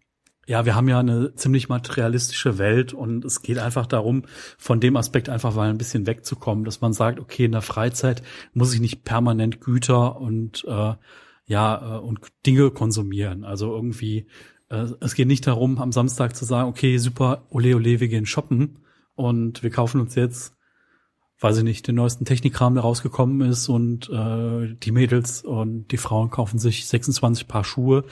ja, 0.46 0.66
wir 0.66 0.74
haben 0.74 0.88
ja 0.88 0.98
eine 0.98 1.34
ziemlich 1.34 1.68
materialistische 1.68 2.58
Welt 2.58 2.92
und 2.92 3.24
es 3.24 3.42
geht 3.42 3.58
einfach 3.58 3.86
darum, 3.86 4.24
von 4.58 4.80
dem 4.80 4.96
Aspekt 4.96 5.28
einfach 5.28 5.54
mal 5.54 5.70
ein 5.70 5.78
bisschen 5.78 6.06
wegzukommen, 6.06 6.64
dass 6.64 6.80
man 6.80 6.92
sagt, 6.92 7.20
okay, 7.20 7.44
in 7.44 7.52
der 7.52 7.62
Freizeit 7.62 8.22
muss 8.52 8.74
ich 8.74 8.80
nicht 8.80 9.04
permanent 9.04 9.60
Güter 9.60 10.20
und 10.20 10.64
äh, 10.66 10.94
ja 11.46 11.96
äh, 11.96 12.00
und 12.00 12.20
Dinge 12.44 12.70
konsumieren. 12.70 13.44
Also 13.44 13.72
irgendwie, 13.72 14.26
äh, 14.68 14.86
es 15.00 15.14
geht 15.14 15.28
nicht 15.28 15.46
darum, 15.46 15.78
am 15.78 15.92
Samstag 15.92 16.34
zu 16.34 16.44
sagen, 16.44 16.68
okay, 16.68 16.98
super, 16.98 17.46
ole 17.50 17.76
ole, 17.76 18.00
wir 18.00 18.08
gehen 18.08 18.26
shoppen 18.26 18.80
und 19.14 19.62
wir 19.62 19.70
kaufen 19.70 20.00
uns 20.00 20.16
jetzt 20.16 20.56
weiß 21.42 21.58
ich 21.58 21.64
nicht, 21.64 21.88
den 21.88 21.96
neuesten 21.96 22.24
Technikkram, 22.24 22.74
der 22.74 22.82
rausgekommen 22.82 23.48
ist 23.48 23.68
und 23.68 24.08
äh, 24.10 24.74
die 24.74 24.92
Mädels 24.92 25.42
und 25.42 25.88
die 25.88 25.96
Frauen 25.96 26.30
kaufen 26.30 26.58
sich 26.58 26.86
26 26.86 27.48
Paar 27.48 27.64
Schuhe. 27.64 28.04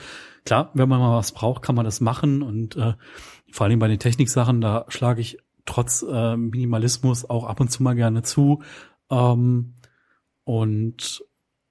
Klar, 0.45 0.71
wenn 0.73 0.89
man 0.89 0.99
mal 0.99 1.17
was 1.17 1.31
braucht, 1.31 1.61
kann 1.61 1.75
man 1.75 1.85
das 1.85 2.01
machen 2.01 2.41
und 2.41 2.75
äh, 2.75 2.93
vor 3.51 3.65
allem 3.65 3.79
bei 3.79 3.87
den 3.87 3.99
Techniksachen, 3.99 4.61
da 4.61 4.85
schlage 4.89 5.21
ich 5.21 5.37
trotz 5.65 6.03
äh, 6.03 6.35
Minimalismus 6.35 7.29
auch 7.29 7.45
ab 7.45 7.59
und 7.59 7.69
zu 7.69 7.83
mal 7.83 7.95
gerne 7.95 8.23
zu. 8.23 8.63
Ähm, 9.09 9.75
und 10.43 11.23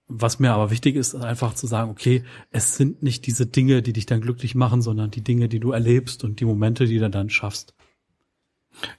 was 0.07 0.39
mir 0.41 0.53
aber 0.53 0.71
wichtig 0.71 0.97
ist, 0.97 1.15
ist 1.15 1.23
einfach 1.23 1.55
zu 1.55 1.67
sagen, 1.67 1.91
okay, 1.91 2.25
es 2.51 2.77
sind 2.77 3.03
nicht 3.03 3.27
diese 3.27 3.47
Dinge, 3.47 3.83
die 3.83 3.93
dich 3.93 4.07
dann 4.07 4.21
glücklich 4.21 4.55
machen, 4.55 4.83
sondern 4.83 5.11
die 5.11 5.23
Dinge, 5.23 5.49
die 5.49 5.61
du 5.61 5.73
erlebst 5.73 6.25
und 6.25 6.41
die 6.41 6.45
Momente, 6.45 6.87
die 6.87 6.99
du 6.99 7.11
dann 7.11 7.31
schaffst. 7.31 7.75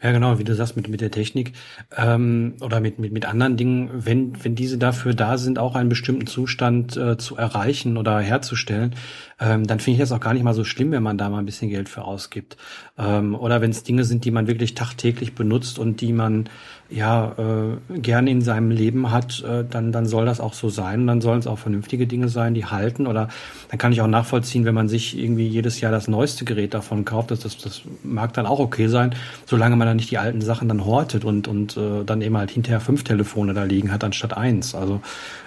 Ja, 0.02 0.12
genau, 0.12 0.40
wie 0.40 0.44
du 0.44 0.56
sagst, 0.56 0.76
mit, 0.76 0.88
mit 0.88 1.02
der 1.02 1.12
Technik 1.12 1.54
ähm, 1.96 2.56
oder 2.62 2.80
mit, 2.80 3.00
mit, 3.00 3.12
mit 3.12 3.26
anderen 3.26 3.58
Dingen, 3.58 3.90
wenn, 3.94 4.44
wenn 4.44 4.56
diese 4.56 4.78
dafür 4.78 5.14
da 5.14 5.38
sind, 5.38 5.60
auch 5.60 5.76
einen 5.76 5.90
bestimmten 5.90 6.28
Zustand 6.28 6.98
äh, 6.98 7.18
zu 7.18 7.36
erreichen 7.36 7.98
oder 7.98 8.20
herzustellen, 8.20 8.96
ähm, 9.42 9.66
dann 9.66 9.80
finde 9.80 9.96
ich 9.96 10.00
das 10.00 10.12
auch 10.12 10.20
gar 10.20 10.34
nicht 10.34 10.44
mal 10.44 10.54
so 10.54 10.64
schlimm, 10.64 10.92
wenn 10.92 11.02
man 11.02 11.18
da 11.18 11.28
mal 11.30 11.40
ein 11.40 11.46
bisschen 11.46 11.70
Geld 11.70 11.90
für 11.90 12.04
ausgibt. 12.04 12.58
Ähm, 12.98 13.34
oder 13.34 13.60
wenn 13.60 13.72
es 13.72 13.82
Dinge 13.82 14.04
sind, 14.04 14.24
die 14.24 14.30
man 14.30 14.46
wirklich 14.46 14.76
tagtäglich 14.76 15.34
benutzt 15.34 15.80
und 15.80 16.00
die 16.00 16.14
man 16.14 16.48
ja 16.92 17.34
äh, 17.40 18.00
gerne 18.00 18.30
in 18.30 18.42
seinem 18.42 18.70
Leben 18.70 19.12
hat, 19.12 19.44
äh, 19.44 19.66
dann, 19.68 19.92
dann 19.92 20.06
soll 20.06 20.26
das 20.26 20.40
auch 20.40 20.54
so 20.54 20.70
sein. 20.70 21.02
Und 21.02 21.08
dann 21.08 21.22
sollen 21.22 21.40
es 21.40 21.48
auch 21.48 21.58
vernünftige 21.58 22.06
Dinge 22.06 22.30
sein, 22.30 22.54
die 22.54 22.66
halten. 22.66 23.08
Oder 23.08 23.30
dann 23.70 23.80
kann 23.80 23.92
ich 23.92 24.02
auch 24.02 24.08
nachvollziehen, 24.08 24.66
wenn 24.66 24.76
man 24.76 24.88
sich 24.88 25.18
irgendwie 25.18 25.48
jedes 25.48 25.82
Jahr 25.82 25.92
das 25.92 26.08
neueste 26.08 26.46
Gerät 26.46 26.76
davon 26.76 27.04
kauft, 27.04 27.32
das, 27.32 27.40
das, 27.40 27.58
das 27.58 27.82
mag 28.04 28.34
dann 28.34 28.46
auch 28.46 28.60
okay 28.60 28.88
sein, 28.88 29.16
solange 29.48 29.76
man 29.76 29.88
dann 29.88 29.98
nicht 29.98 30.12
die 30.12 30.20
alten 30.20 30.42
Sachen 30.42 30.68
dann 30.68 30.86
hortet 30.86 31.26
und, 31.26 31.48
und 31.48 31.78
äh, 31.78 32.04
dann 32.06 32.22
eben 32.22 32.38
halt 32.38 32.52
hinterher 32.52 32.80
fünf 32.80 33.04
Telefone 33.04 33.56
da 33.56 33.64
liegen 33.64 33.92
hat, 33.92 34.04
anstatt 34.04 34.38
eins. 34.38 34.76
Also 34.76 35.02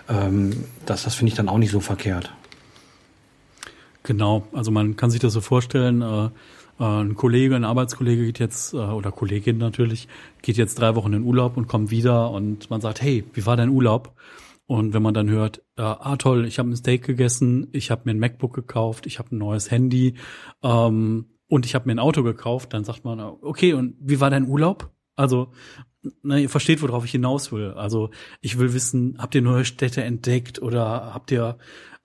ähm, 0.09 0.65
das, 0.85 1.05
das 1.05 1.15
finde 1.15 1.29
ich 1.29 1.37
dann 1.37 1.49
auch 1.49 1.59
nicht 1.59 1.71
so 1.71 1.79
verkehrt. 1.79 2.33
Genau, 4.05 4.47
also 4.53 4.71
man 4.71 4.97
kann 4.97 5.11
sich 5.11 5.21
das 5.21 5.33
so 5.33 5.41
vorstellen, 5.41 6.03
äh, 6.03 6.27
äh, 6.79 6.85
ein 6.85 7.15
Kollege, 7.15 7.57
ein 7.57 7.65
Arbeitskollege 7.65 8.27
geht 8.27 8.39
jetzt, 8.39 8.75
äh, 8.75 8.77
oder 8.77 9.11
Kollegin 9.11 9.57
natürlich, 9.57 10.09
geht 10.43 10.59
jetzt 10.59 10.79
drei 10.79 10.95
Wochen 10.95 11.15
in 11.15 11.23
Urlaub 11.23 11.57
und 11.57 11.69
kommt 11.69 11.91
wieder 11.91 12.31
und 12.31 12.69
man 12.69 12.83
sagt, 12.83 13.01
hey, 13.01 13.25
wie 13.33 13.47
war 13.47 13.57
dein 13.57 13.71
Urlaub? 13.71 14.15
Und 14.67 14.93
wenn 14.93 15.03
man 15.03 15.15
dann 15.15 15.31
hört, 15.31 15.63
äh, 15.77 15.83
ah 15.83 16.17
toll, 16.17 16.45
ich 16.45 16.59
habe 16.59 16.69
ein 16.69 16.77
Steak 16.77 17.05
gegessen, 17.05 17.69
ich 17.73 17.91
habe 17.91 18.03
mir 18.05 18.11
ein 18.13 18.19
MacBook 18.19 18.55
gekauft, 18.55 19.07
ich 19.07 19.19
habe 19.19 19.35
ein 19.35 19.39
neues 19.39 19.71
Handy 19.71 20.15
ähm, 20.63 21.27
und 21.49 21.65
ich 21.65 21.75
habe 21.75 21.87
mir 21.87 21.93
ein 21.93 21.99
Auto 21.99 22.23
gekauft, 22.23 22.75
dann 22.75 22.85
sagt 22.85 23.05
man, 23.05 23.21
okay, 23.21 23.73
und 23.73 23.97
wie 24.01 24.21
war 24.21 24.29
dein 24.29 24.47
Urlaub? 24.47 24.91
Also 25.17 25.53
na, 26.23 26.39
ihr 26.39 26.51
versteht, 26.51 26.83
worauf 26.83 27.07
ich 27.07 27.13
hinaus 27.13 27.53
will. 27.53 27.71
Also 27.71 28.11
ich 28.43 28.59
will 28.59 28.75
wissen, 28.75 29.17
habt 29.19 29.35
ihr 29.35 29.43
neue 29.43 29.65
Städte 29.65 30.05
entdeckt 30.05 30.61
oder 30.61 31.15
habt 31.15 31.31
ihr 31.31 31.57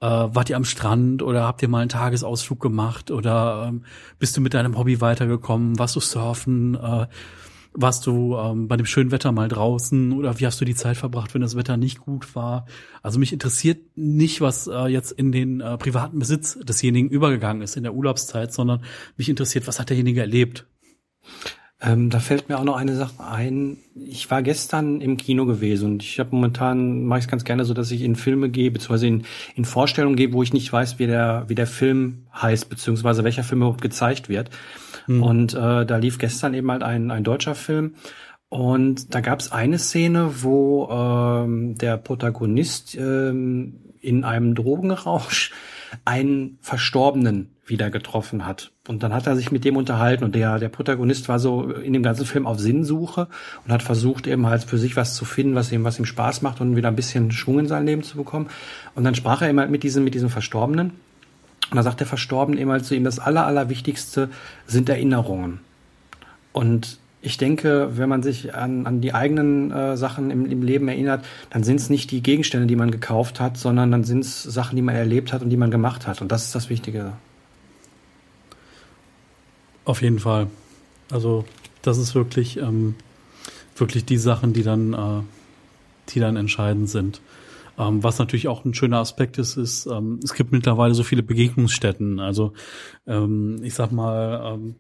äh, 0.02 0.06
wart 0.06 0.50
ihr 0.50 0.56
am 0.56 0.66
Strand 0.66 1.22
oder 1.22 1.44
habt 1.44 1.62
ihr 1.62 1.68
mal 1.68 1.80
einen 1.80 1.90
Tagesausflug 1.90 2.60
gemacht 2.60 3.12
oder 3.12 3.68
ähm, 3.68 3.84
bist 4.18 4.36
du 4.38 4.42
mit 4.42 4.54
deinem 4.54 4.78
Hobby 4.78 5.02
weitergekommen? 5.02 5.78
Warst 5.78 5.96
du 5.96 6.00
surfen? 6.00 6.76
Äh, 6.76 7.08
warst 7.74 8.08
du 8.08 8.36
ähm, 8.36 8.68
bei 8.68 8.78
dem 8.78 8.86
schönen 8.86 9.12
Wetter 9.12 9.32
mal 9.32 9.48
draußen 9.48 10.14
oder 10.14 10.40
wie 10.40 10.46
hast 10.46 10.60
du 10.60 10.66
die 10.66 10.76
Zeit 10.76 10.98
verbracht, 10.98 11.34
wenn 11.34 11.42
das 11.42 11.56
Wetter 11.56 11.78
nicht 11.78 12.00
gut 12.00 12.36
war? 12.36 12.66
Also 13.04 13.20
mich 13.20 13.32
interessiert 13.32 13.96
nicht, 13.96 14.42
was 14.42 14.68
äh, 14.68 14.88
jetzt 14.88 15.12
in 15.12 15.32
den 15.32 15.62
äh, 15.62 15.78
privaten 15.78 16.18
Besitz 16.18 16.58
desjenigen 16.60 17.10
übergegangen 17.10 17.62
ist 17.62 17.78
in 17.78 17.84
der 17.84 17.94
Urlaubszeit, 17.94 18.54
sondern 18.54 18.84
mich 19.18 19.30
interessiert, 19.30 19.68
was 19.68 19.80
hat 19.80 19.90
derjenige 19.90 20.22
erlebt? 20.22 20.66
Ähm, 21.82 22.10
da 22.10 22.20
fällt 22.20 22.50
mir 22.50 22.60
auch 22.60 22.66
noch 22.66 22.76
eine 22.76 22.96
Sache 22.96 23.24
ein. 23.24 23.78
Ich 23.96 24.30
war 24.30 24.44
gestern 24.44 25.00
im 25.00 25.16
Kino 25.16 25.46
gewesen 25.46 25.92
und 25.92 26.04
ich 26.04 26.20
habe 26.20 26.36
momentan 26.36 27.06
mache 27.06 27.20
ich 27.20 27.26
es 27.26 27.32
ganz 27.32 27.46
gerne 27.46 27.64
so, 27.64 27.74
dass 27.74 27.90
ich 27.92 28.02
in 28.02 28.18
Filme 28.18 28.50
gehe, 28.50 28.70
beziehungsweise 28.70 29.08
in, 29.08 29.24
in 29.56 29.64
Vorstellungen 29.64 30.18
gehe, 30.18 30.34
wo 30.34 30.44
ich 30.44 30.52
nicht 30.52 30.72
weiß, 30.72 31.00
wie 31.00 31.08
der 31.08 31.46
wie 31.48 31.56
der 31.56 31.68
Film 31.68 32.28
heißt, 32.34 32.70
beziehungsweise 32.70 33.24
welcher 33.24 33.44
Film 33.44 33.62
überhaupt 33.62 33.82
gezeigt 33.82 34.28
wird. 34.28 34.50
Hm. 35.06 35.24
Und 35.24 35.54
äh, 35.54 35.86
da 35.86 35.98
lief 35.98 36.18
gestern 36.18 36.54
eben 36.54 36.70
halt 36.70 36.84
ein 36.84 37.12
ein 37.12 37.24
deutscher 37.24 37.56
Film 37.56 37.94
und 38.50 39.14
da 39.14 39.22
gab 39.22 39.40
es 39.40 39.52
eine 39.52 39.78
Szene, 39.78 40.42
wo 40.42 40.90
ähm, 40.92 41.76
der 41.78 41.98
Protagonist 41.98 42.96
ähm, 42.96 43.94
in 44.02 44.24
einem 44.24 44.56
Drogenrausch 44.56 45.52
einen 46.04 46.58
Verstorbenen 46.62 47.56
wieder 47.66 47.92
getroffen 47.92 48.46
hat. 48.46 48.72
Und 48.90 49.04
dann 49.04 49.14
hat 49.14 49.28
er 49.28 49.36
sich 49.36 49.52
mit 49.52 49.66
dem 49.66 49.78
unterhalten 49.78 50.24
und 50.24 50.34
der, 50.34 50.58
der 50.58 50.70
Protagonist 50.70 51.30
war 51.30 51.38
so 51.38 51.70
in 51.74 51.94
dem 51.94 52.02
ganzen 52.02 52.26
Film 52.26 52.48
auf 52.48 52.58
Sinnsuche 52.58 53.28
und 53.64 53.72
hat 53.72 53.84
versucht 53.84 54.26
eben 54.26 54.48
halt 54.48 54.64
für 54.64 54.80
sich 54.80 54.96
was 54.96 55.14
zu 55.14 55.26
finden, 55.26 55.54
was 55.54 55.72
ihm, 55.72 55.84
was 55.84 56.00
ihm 56.00 56.06
Spaß 56.06 56.42
macht 56.42 56.60
und 56.60 56.76
wieder 56.76 56.88
ein 56.88 56.96
bisschen 56.96 57.30
Schwung 57.30 57.60
in 57.60 57.68
sein 57.68 57.86
Leben 57.86 58.02
zu 58.02 58.18
bekommen. 58.18 58.48
Und 58.96 59.04
dann 59.04 59.14
sprach 59.14 59.44
er 59.44 59.50
eben 59.50 59.60
halt 59.60 59.70
mit 59.70 59.84
diesem, 59.84 60.04
mit 60.04 60.16
diesem 60.16 60.32
Verstorbenen. 60.32 60.90
Und 61.70 61.76
da 61.76 61.84
sagt 61.84 62.00
der 62.00 62.08
Verstorbene 62.08 62.60
eben 62.60 62.72
halt 62.72 62.84
zu 62.84 62.96
ihm, 62.96 63.04
das 63.04 63.20
Aller, 63.20 63.46
Allerwichtigste 63.46 64.30
sind 64.66 64.90
Erinnerungen. 64.90 65.60
Und 66.52 66.98
ich 67.22 67.38
denke, 67.38 67.92
wenn 67.96 68.10
man 68.10 68.24
sich 68.24 68.56
an, 68.56 68.88
an 68.88 69.02
die 69.02 69.14
eigenen 69.14 69.70
äh, 69.70 69.98
Sachen 69.98 70.32
im, 70.32 70.48
im 70.48 70.64
Leben 70.64 70.88
erinnert, 70.88 71.24
dann 71.52 71.64
sind 71.64 71.80
es 71.80 71.92
nicht 71.92 72.10
die 72.10 72.24
Gegenstände, 72.24 72.66
die 72.66 72.76
man 72.76 72.90
gekauft 72.90 73.40
hat, 73.40 73.56
sondern 73.56 73.92
dann 73.92 74.04
sind 74.04 74.22
es 74.22 74.42
Sachen, 74.42 74.78
die 74.78 74.82
man 74.82 74.96
erlebt 74.96 75.32
hat 75.32 75.44
und 75.44 75.52
die 75.52 75.58
man 75.58 75.70
gemacht 75.70 76.08
hat. 76.08 76.24
Und 76.24 76.32
das 76.32 76.46
ist 76.46 76.56
das 76.56 76.72
Wichtige. 76.72 77.14
Auf 79.90 80.04
jeden 80.04 80.20
Fall. 80.20 80.52
Also 81.10 81.46
das 81.82 81.98
ist 81.98 82.14
wirklich, 82.14 82.58
ähm, 82.58 82.94
wirklich 83.76 84.06
die 84.06 84.18
Sachen, 84.18 84.54
die 84.54 84.62
dann, 84.62 84.94
äh, 84.94 85.24
die 86.10 86.20
dann 86.20 86.36
entscheidend 86.36 86.92
sind. 86.92 87.22
Ähm, 87.76 88.04
was 88.04 88.20
natürlich 88.20 88.48
auch 88.48 88.66
ein 88.66 88.76
schöner 88.76 89.00
Aspekt 89.00 89.40
ist, 89.40 89.58
ist, 89.58 89.88
ähm, 89.88 90.20
es 90.24 90.36
gibt 90.36 90.52
mittlerweile 90.52 90.94
so 90.94 91.02
viele 91.02 91.24
Begegnungsstätten. 91.24 92.20
Also 92.20 92.54
ähm, 93.08 93.62
ich 93.64 93.74
sag 93.74 93.92
mal, 93.92 94.54
ähm, 94.54 94.76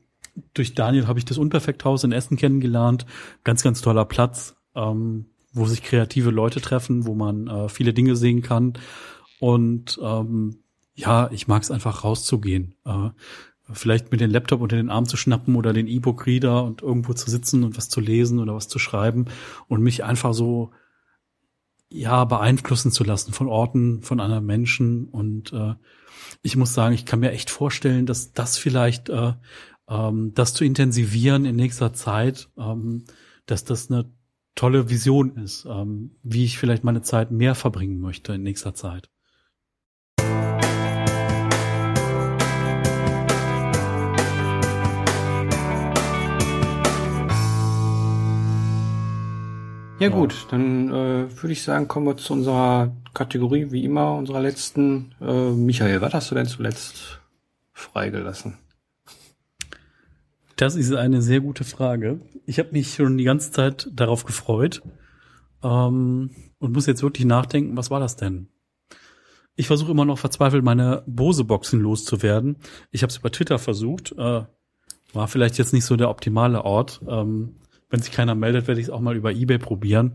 durch 0.53 0.75
Daniel 0.75 1.07
habe 1.07 1.17
ich 1.17 1.25
das 1.25 1.39
Unperfekthaus 1.39 2.03
in 2.03 2.11
Essen 2.11 2.37
kennengelernt. 2.37 3.07
Ganz, 3.43 3.63
ganz 3.63 3.81
toller 3.81 4.05
Platz, 4.05 4.57
ähm, 4.75 5.25
wo 5.53 5.65
sich 5.65 5.81
kreative 5.81 6.29
Leute 6.29 6.61
treffen, 6.61 7.07
wo 7.07 7.15
man 7.15 7.47
äh, 7.47 7.67
viele 7.67 7.95
Dinge 7.95 8.15
sehen 8.15 8.43
kann. 8.43 8.73
Und 9.39 9.99
ja, 10.93 11.31
ich 11.31 11.47
mag 11.47 11.63
es 11.63 11.71
einfach 11.71 12.03
rauszugehen. 12.03 12.75
Äh, 12.85 13.09
vielleicht 13.73 14.11
mit 14.11 14.21
dem 14.21 14.31
Laptop 14.31 14.61
unter 14.61 14.75
den 14.75 14.89
Arm 14.89 15.05
zu 15.05 15.17
schnappen 15.17 15.55
oder 15.55 15.73
den 15.73 15.87
E-Book-Reader 15.87 16.63
und 16.63 16.81
irgendwo 16.81 17.13
zu 17.13 17.29
sitzen 17.29 17.63
und 17.63 17.77
was 17.77 17.89
zu 17.89 18.01
lesen 18.01 18.39
oder 18.39 18.55
was 18.55 18.67
zu 18.67 18.79
schreiben 18.79 19.25
und 19.67 19.81
mich 19.81 20.03
einfach 20.03 20.33
so 20.33 20.71
ja 21.89 22.25
beeinflussen 22.25 22.91
zu 22.91 23.03
lassen 23.03 23.33
von 23.33 23.47
Orten, 23.47 24.01
von 24.03 24.19
anderen 24.19 24.45
Menschen 24.45 25.05
und 25.05 25.53
äh, 25.53 25.75
ich 26.41 26.55
muss 26.55 26.73
sagen, 26.73 26.93
ich 26.93 27.05
kann 27.05 27.19
mir 27.19 27.31
echt 27.31 27.49
vorstellen, 27.49 28.05
dass 28.05 28.33
das 28.33 28.57
vielleicht 28.57 29.09
äh, 29.09 29.33
ähm, 29.89 30.33
das 30.35 30.53
zu 30.53 30.63
intensivieren 30.63 31.45
in 31.45 31.55
nächster 31.55 31.93
Zeit, 31.93 32.49
ähm, 32.57 33.05
dass 33.45 33.65
das 33.65 33.89
eine 33.89 34.11
tolle 34.55 34.89
Vision 34.89 35.37
ist, 35.37 35.65
ähm, 35.65 36.11
wie 36.23 36.45
ich 36.45 36.57
vielleicht 36.57 36.83
meine 36.83 37.01
Zeit 37.01 37.31
mehr 37.31 37.55
verbringen 37.55 37.99
möchte 37.99 38.33
in 38.33 38.43
nächster 38.43 38.73
Zeit. 38.73 39.09
Ja 49.99 50.07
gut, 50.07 50.47
dann 50.49 50.89
äh, 50.89 51.41
würde 51.41 51.51
ich 51.51 51.61
sagen, 51.61 51.89
kommen 51.89 52.05
wir 52.05 52.15
zu 52.15 52.31
unserer 52.31 52.95
Kategorie, 53.13 53.71
wie 53.71 53.83
immer, 53.83 54.15
unserer 54.15 54.39
letzten. 54.39 55.13
Äh, 55.19 55.51
Michael, 55.51 55.99
was 55.99 56.13
hast 56.13 56.31
du 56.31 56.35
denn 56.35 56.45
zuletzt 56.45 57.19
freigelassen? 57.73 58.57
Das 60.55 60.75
ist 60.75 60.93
eine 60.93 61.21
sehr 61.21 61.41
gute 61.41 61.65
Frage. 61.65 62.21
Ich 62.45 62.59
habe 62.59 62.71
mich 62.71 62.93
schon 62.93 63.17
die 63.17 63.25
ganze 63.25 63.51
Zeit 63.51 63.89
darauf 63.93 64.23
gefreut 64.23 64.81
ähm, 65.63 66.31
und 66.59 66.73
muss 66.73 66.85
jetzt 66.85 67.03
wirklich 67.03 67.25
nachdenken, 67.25 67.75
was 67.75 67.91
war 67.91 67.99
das 67.99 68.15
denn? 68.15 68.47
Ich 69.55 69.67
versuche 69.67 69.91
immer 69.91 70.05
noch 70.05 70.17
verzweifelt, 70.17 70.63
meine 70.63 71.03
Bose-Boxen 71.07 71.81
loszuwerden. 71.81 72.55
Ich 72.91 73.03
habe 73.03 73.11
es 73.11 73.17
über 73.17 73.31
Twitter 73.31 73.59
versucht. 73.59 74.13
Äh, 74.13 74.43
war 75.13 75.27
vielleicht 75.27 75.57
jetzt 75.57 75.73
nicht 75.73 75.83
so 75.83 75.97
der 75.97 76.09
optimale 76.09 76.63
Ort. 76.63 77.01
Ähm, 77.05 77.55
wenn 77.89 78.01
sich 78.01 78.11
keiner 78.11 78.35
meldet, 78.35 78.67
werde 78.67 78.79
ich 78.79 78.87
es 78.87 78.91
auch 78.91 78.99
mal 78.99 79.15
über 79.15 79.31
Ebay 79.31 79.57
probieren. 79.57 80.13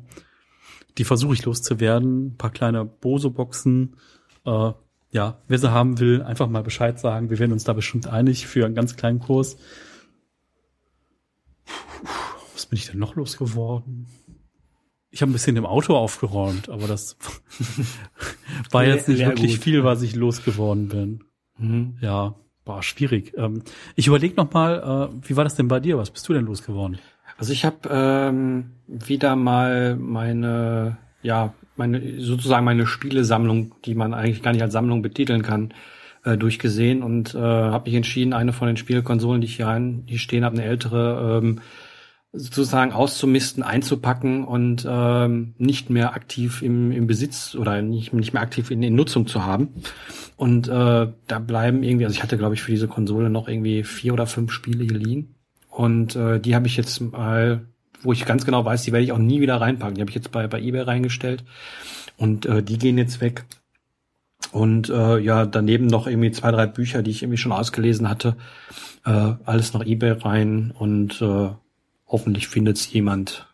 Die 0.99 1.05
versuche 1.05 1.35
ich 1.35 1.45
loszuwerden. 1.45 2.27
Ein 2.27 2.37
paar 2.37 2.51
kleine 2.51 2.85
Bose-Boxen. 2.85 3.97
Äh, 4.45 4.73
ja, 5.11 5.39
wer 5.49 5.59
sie 5.59 5.71
haben 5.71 5.99
will, 5.99 6.23
einfach 6.23 6.49
mal 6.49 6.63
Bescheid 6.63 6.99
sagen. 6.99 7.31
Wir 7.31 7.39
werden 7.39 7.53
uns 7.53 7.65
da 7.65 7.73
bestimmt 7.73 8.07
einig 8.07 8.47
für 8.47 8.65
einen 8.65 8.75
ganz 8.75 8.97
kleinen 8.97 9.21
Kurs. 9.21 9.57
Was 12.53 12.67
bin 12.67 12.79
ich 12.79 12.87
denn 12.87 12.99
noch 12.99 13.17
losgeworden? 13.17 14.07
Ich 15.11 15.23
habe 15.23 15.31
ein 15.31 15.33
bisschen 15.33 15.57
im 15.57 15.67
Auto 15.67 15.97
aufgeräumt, 15.97 16.69
aber 16.69 16.89
das 16.89 17.17
war 18.71 18.85
jetzt 18.85 19.09
nicht 19.09 19.25
wirklich 19.25 19.57
gut. 19.57 19.63
viel, 19.63 19.85
was 19.85 20.03
ich 20.03 20.17
losgeworden 20.17 20.89
bin. 20.89 21.25
Mhm. 21.59 21.99
Ja, 22.01 22.35
war 22.65 22.83
schwierig. 22.83 23.33
Ähm, 23.37 23.63
ich 23.95 24.09
überlege 24.09 24.35
noch 24.35 24.53
mal, 24.53 25.11
äh, 25.13 25.29
wie 25.29 25.37
war 25.37 25.45
das 25.45 25.55
denn 25.55 25.69
bei 25.69 25.79
dir? 25.79 25.99
Was 25.99 26.11
bist 26.11 26.29
du 26.29 26.33
denn 26.33 26.47
losgeworden? 26.47 26.99
Also 27.37 27.53
ich 27.53 27.65
habe 27.65 27.89
ähm, 27.91 28.71
wieder 28.87 29.37
mal 29.37 29.97
meine, 29.97 30.99
ja, 31.23 31.53
meine 31.77 32.21
sozusagen 32.21 32.65
meine 32.65 32.87
Spielesammlung, 32.87 33.75
die 33.85 33.95
man 33.95 34.15
eigentlich 34.15 34.43
gar 34.43 34.53
nicht 34.53 34.63
als 34.63 34.73
Sammlung 34.73 35.03
betiteln 35.03 35.43
kann, 35.43 35.75
äh, 36.25 36.37
durchgesehen 36.37 37.03
und 37.03 37.35
äh, 37.35 37.39
habe 37.39 37.91
mich 37.91 37.97
entschieden, 37.97 38.33
eine 38.33 38.53
von 38.53 38.69
den 38.69 38.77
Spielkonsolen, 38.77 39.41
die 39.41 39.47
ich 39.47 39.57
hier, 39.57 39.67
rein, 39.67 40.05
hier 40.07 40.19
stehen 40.19 40.45
habe, 40.45 40.57
eine 40.57 40.65
ältere, 40.65 41.41
ähm, 41.43 41.61
sozusagen 42.33 42.93
auszumisten, 42.93 43.63
einzupacken 43.63 44.45
und 44.45 44.87
ähm, 44.89 45.55
nicht 45.59 45.89
mehr 45.91 46.15
aktiv 46.15 46.63
im, 46.63 46.91
im 46.91 47.07
Besitz 47.07 47.55
oder 47.55 47.81
nicht, 47.81 48.13
nicht 48.13 48.33
mehr 48.33 48.43
aktiv 48.43 48.73
in, 48.73 48.83
in 48.83 48.97
Nutzung 48.97 49.29
zu 49.29 49.45
haben. 49.45 49.69
Und 50.37 50.67
äh, 50.67 51.13
da 51.27 51.39
bleiben 51.39 51.85
irgendwie, 51.85 52.07
also 52.07 52.15
ich 52.15 52.23
hatte 52.23 52.39
glaube 52.39 52.55
ich 52.55 52.63
für 52.63 52.73
diese 52.73 52.89
Konsole 52.89 53.31
noch 53.31 53.47
irgendwie 53.49 53.85
vier 53.85 54.15
oder 54.15 54.27
fünf 54.27 54.51
Spiele 54.51 54.87
geliehen 54.87 55.34
und 55.75 56.15
äh, 56.15 56.39
die 56.39 56.55
habe 56.55 56.69
ich 56.69 56.77
jetzt 56.77 57.01
mal, 57.01 57.67
wo 58.01 58.13
ich 58.13 58.25
ganz 58.27 58.45
genau 58.45 58.65
weiß, 58.65 58.85
die 58.85 58.93
werde 58.93 59.05
ich 59.05 59.11
auch 59.11 59.19
nie 59.19 59.41
wieder 59.41 59.61
reinpacken. 59.61 59.97
Die 59.97 60.03
habe 60.03 60.11
ich 60.11 60.15
jetzt 60.15 60.31
bei, 60.31 60.47
bei 60.47 60.61
eBay 60.61 60.83
reingestellt. 60.83 61.45
Und 62.17 62.47
äh, 62.47 62.63
die 62.63 62.79
gehen 62.79 62.97
jetzt 62.97 63.21
weg. 63.21 63.45
Und 64.53 64.89
äh, 64.89 65.19
ja, 65.19 65.47
daneben 65.47 65.89
noch 65.89 66.07
irgendwie 66.07 66.31
zwei, 66.31 66.53
drei 66.53 66.69
Bücher, 66.69 67.03
die 67.03 67.11
ich 67.11 67.25
irgendwie 67.25 67.39
schon 67.39 67.51
ausgelesen 67.51 68.09
hatte. 68.09 68.37
Äh, 69.05 69.33
alles 69.45 69.75
nach 69.75 69.85
eBay 69.85 70.13
rein 70.13 70.73
und 70.79 71.21
äh, 71.21 71.51
hoffentlich 72.07 72.47
findet 72.47 72.77
es 72.77 72.93
jemand, 72.93 73.49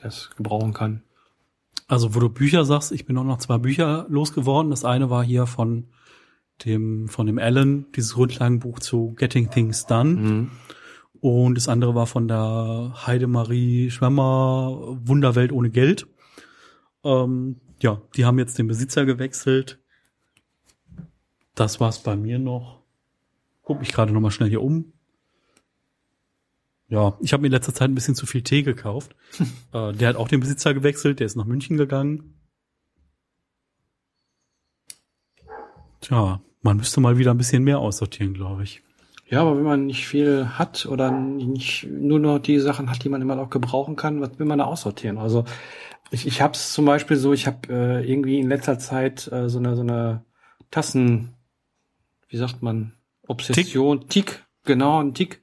der 0.00 0.06
es 0.06 0.30
gebrauchen 0.38 0.72
kann. 0.72 1.02
Also 1.88 2.14
wo 2.14 2.20
du 2.20 2.30
Bücher 2.30 2.64
sagst, 2.64 2.90
ich 2.90 3.04
bin 3.04 3.18
auch 3.18 3.24
noch 3.24 3.36
zwei 3.36 3.58
Bücher 3.58 4.06
losgeworden. 4.08 4.70
Das 4.70 4.86
eine 4.86 5.10
war 5.10 5.22
hier 5.22 5.46
von 5.46 5.88
dem 6.64 7.08
von 7.08 7.26
dem 7.26 7.38
Alan, 7.38 7.84
dieses 7.94 8.14
Grundlagenbuch 8.14 8.78
zu 8.78 9.14
Getting 9.18 9.50
Things 9.50 9.84
Done. 9.84 10.10
Mhm. 10.10 10.50
Und 11.24 11.54
das 11.54 11.68
andere 11.68 11.94
war 11.94 12.06
von 12.06 12.28
der 12.28 12.92
Heidemarie 13.06 13.90
Schwemmer 13.90 14.98
Wunderwelt 15.06 15.52
ohne 15.52 15.70
Geld. 15.70 16.06
Ähm, 17.02 17.62
ja, 17.80 18.02
die 18.14 18.26
haben 18.26 18.38
jetzt 18.38 18.58
den 18.58 18.66
Besitzer 18.66 19.06
gewechselt. 19.06 19.80
Das 21.54 21.80
war's 21.80 22.02
bei 22.02 22.14
mir 22.14 22.38
noch. 22.38 22.82
Guck 23.62 23.80
mich 23.80 23.90
gerade 23.90 24.12
noch 24.12 24.20
mal 24.20 24.30
schnell 24.30 24.50
hier 24.50 24.60
um. 24.60 24.92
Ja, 26.88 27.16
ich 27.22 27.32
habe 27.32 27.40
mir 27.40 27.46
in 27.46 27.52
letzter 27.52 27.72
Zeit 27.72 27.88
ein 27.88 27.94
bisschen 27.94 28.14
zu 28.14 28.26
viel 28.26 28.42
Tee 28.42 28.62
gekauft. 28.62 29.16
äh, 29.72 29.94
der 29.94 30.10
hat 30.10 30.16
auch 30.16 30.28
den 30.28 30.40
Besitzer 30.40 30.74
gewechselt, 30.74 31.20
der 31.20 31.26
ist 31.26 31.36
nach 31.36 31.46
München 31.46 31.78
gegangen. 31.78 32.34
Tja, 36.02 36.42
man 36.60 36.76
müsste 36.76 37.00
mal 37.00 37.16
wieder 37.16 37.30
ein 37.30 37.38
bisschen 37.38 37.64
mehr 37.64 37.78
aussortieren, 37.78 38.34
glaube 38.34 38.64
ich. 38.64 38.82
Ja, 39.26 39.40
aber 39.40 39.56
wenn 39.56 39.64
man 39.64 39.86
nicht 39.86 40.06
viel 40.06 40.50
hat 40.58 40.86
oder 40.86 41.10
nicht 41.10 41.86
nur 41.88 42.18
noch 42.18 42.38
die 42.38 42.58
Sachen 42.60 42.90
hat, 42.90 43.02
die 43.04 43.08
man 43.08 43.22
immer 43.22 43.36
noch 43.36 43.50
gebrauchen 43.50 43.96
kann, 43.96 44.20
was 44.20 44.38
will 44.38 44.46
man 44.46 44.58
da 44.58 44.64
aussortieren? 44.64 45.18
Also 45.18 45.44
ich, 46.10 46.26
ich 46.26 46.42
habe 46.42 46.52
es 46.52 46.72
zum 46.72 46.84
Beispiel 46.84 47.16
so, 47.16 47.32
ich 47.32 47.46
habe 47.46 47.68
äh, 47.70 48.10
irgendwie 48.10 48.38
in 48.38 48.48
letzter 48.48 48.78
Zeit 48.78 49.30
äh, 49.32 49.48
so 49.48 49.58
eine 49.58 49.76
so 49.76 49.82
eine 49.82 50.24
Tassen, 50.70 51.34
wie 52.28 52.36
sagt 52.36 52.62
man, 52.62 52.92
Obsession, 53.26 54.00
Tick, 54.08 54.26
Tick 54.26 54.44
genau, 54.64 55.00
ein 55.00 55.14
Tick. 55.14 55.40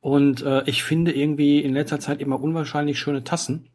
Und 0.00 0.42
äh, 0.42 0.62
ich 0.66 0.84
finde 0.84 1.12
irgendwie 1.12 1.60
in 1.60 1.74
letzter 1.74 2.00
Zeit 2.00 2.20
immer 2.20 2.40
unwahrscheinlich 2.40 2.98
schöne 2.98 3.24
Tassen. 3.24 3.68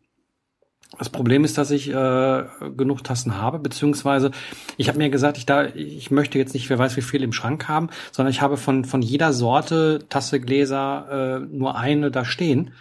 Das 0.99 1.09
Problem 1.09 1.43
ist, 1.43 1.57
dass 1.57 1.71
ich 1.71 1.89
äh, 1.89 2.43
genug 2.77 3.03
Tassen 3.03 3.37
habe, 3.37 3.59
beziehungsweise 3.59 4.31
ich 4.77 4.87
habe 4.89 4.99
mir 4.99 5.09
gesagt, 5.09 5.37
ich 5.37 5.45
da, 5.45 5.65
ich 5.65 6.11
möchte 6.11 6.37
jetzt 6.37 6.53
nicht, 6.53 6.69
wer 6.69 6.77
weiß 6.77 6.95
wie 6.97 7.01
viel 7.01 7.23
im 7.23 7.33
Schrank 7.33 7.67
haben, 7.67 7.89
sondern 8.11 8.31
ich 8.31 8.41
habe 8.41 8.57
von 8.57 8.85
von 8.85 9.01
jeder 9.01 9.33
Sorte 9.33 10.05
Tasse, 10.09 10.39
Gläser 10.39 11.39
äh, 11.41 11.55
nur 11.55 11.77
eine 11.77 12.11
da 12.11 12.25
stehen. 12.25 12.71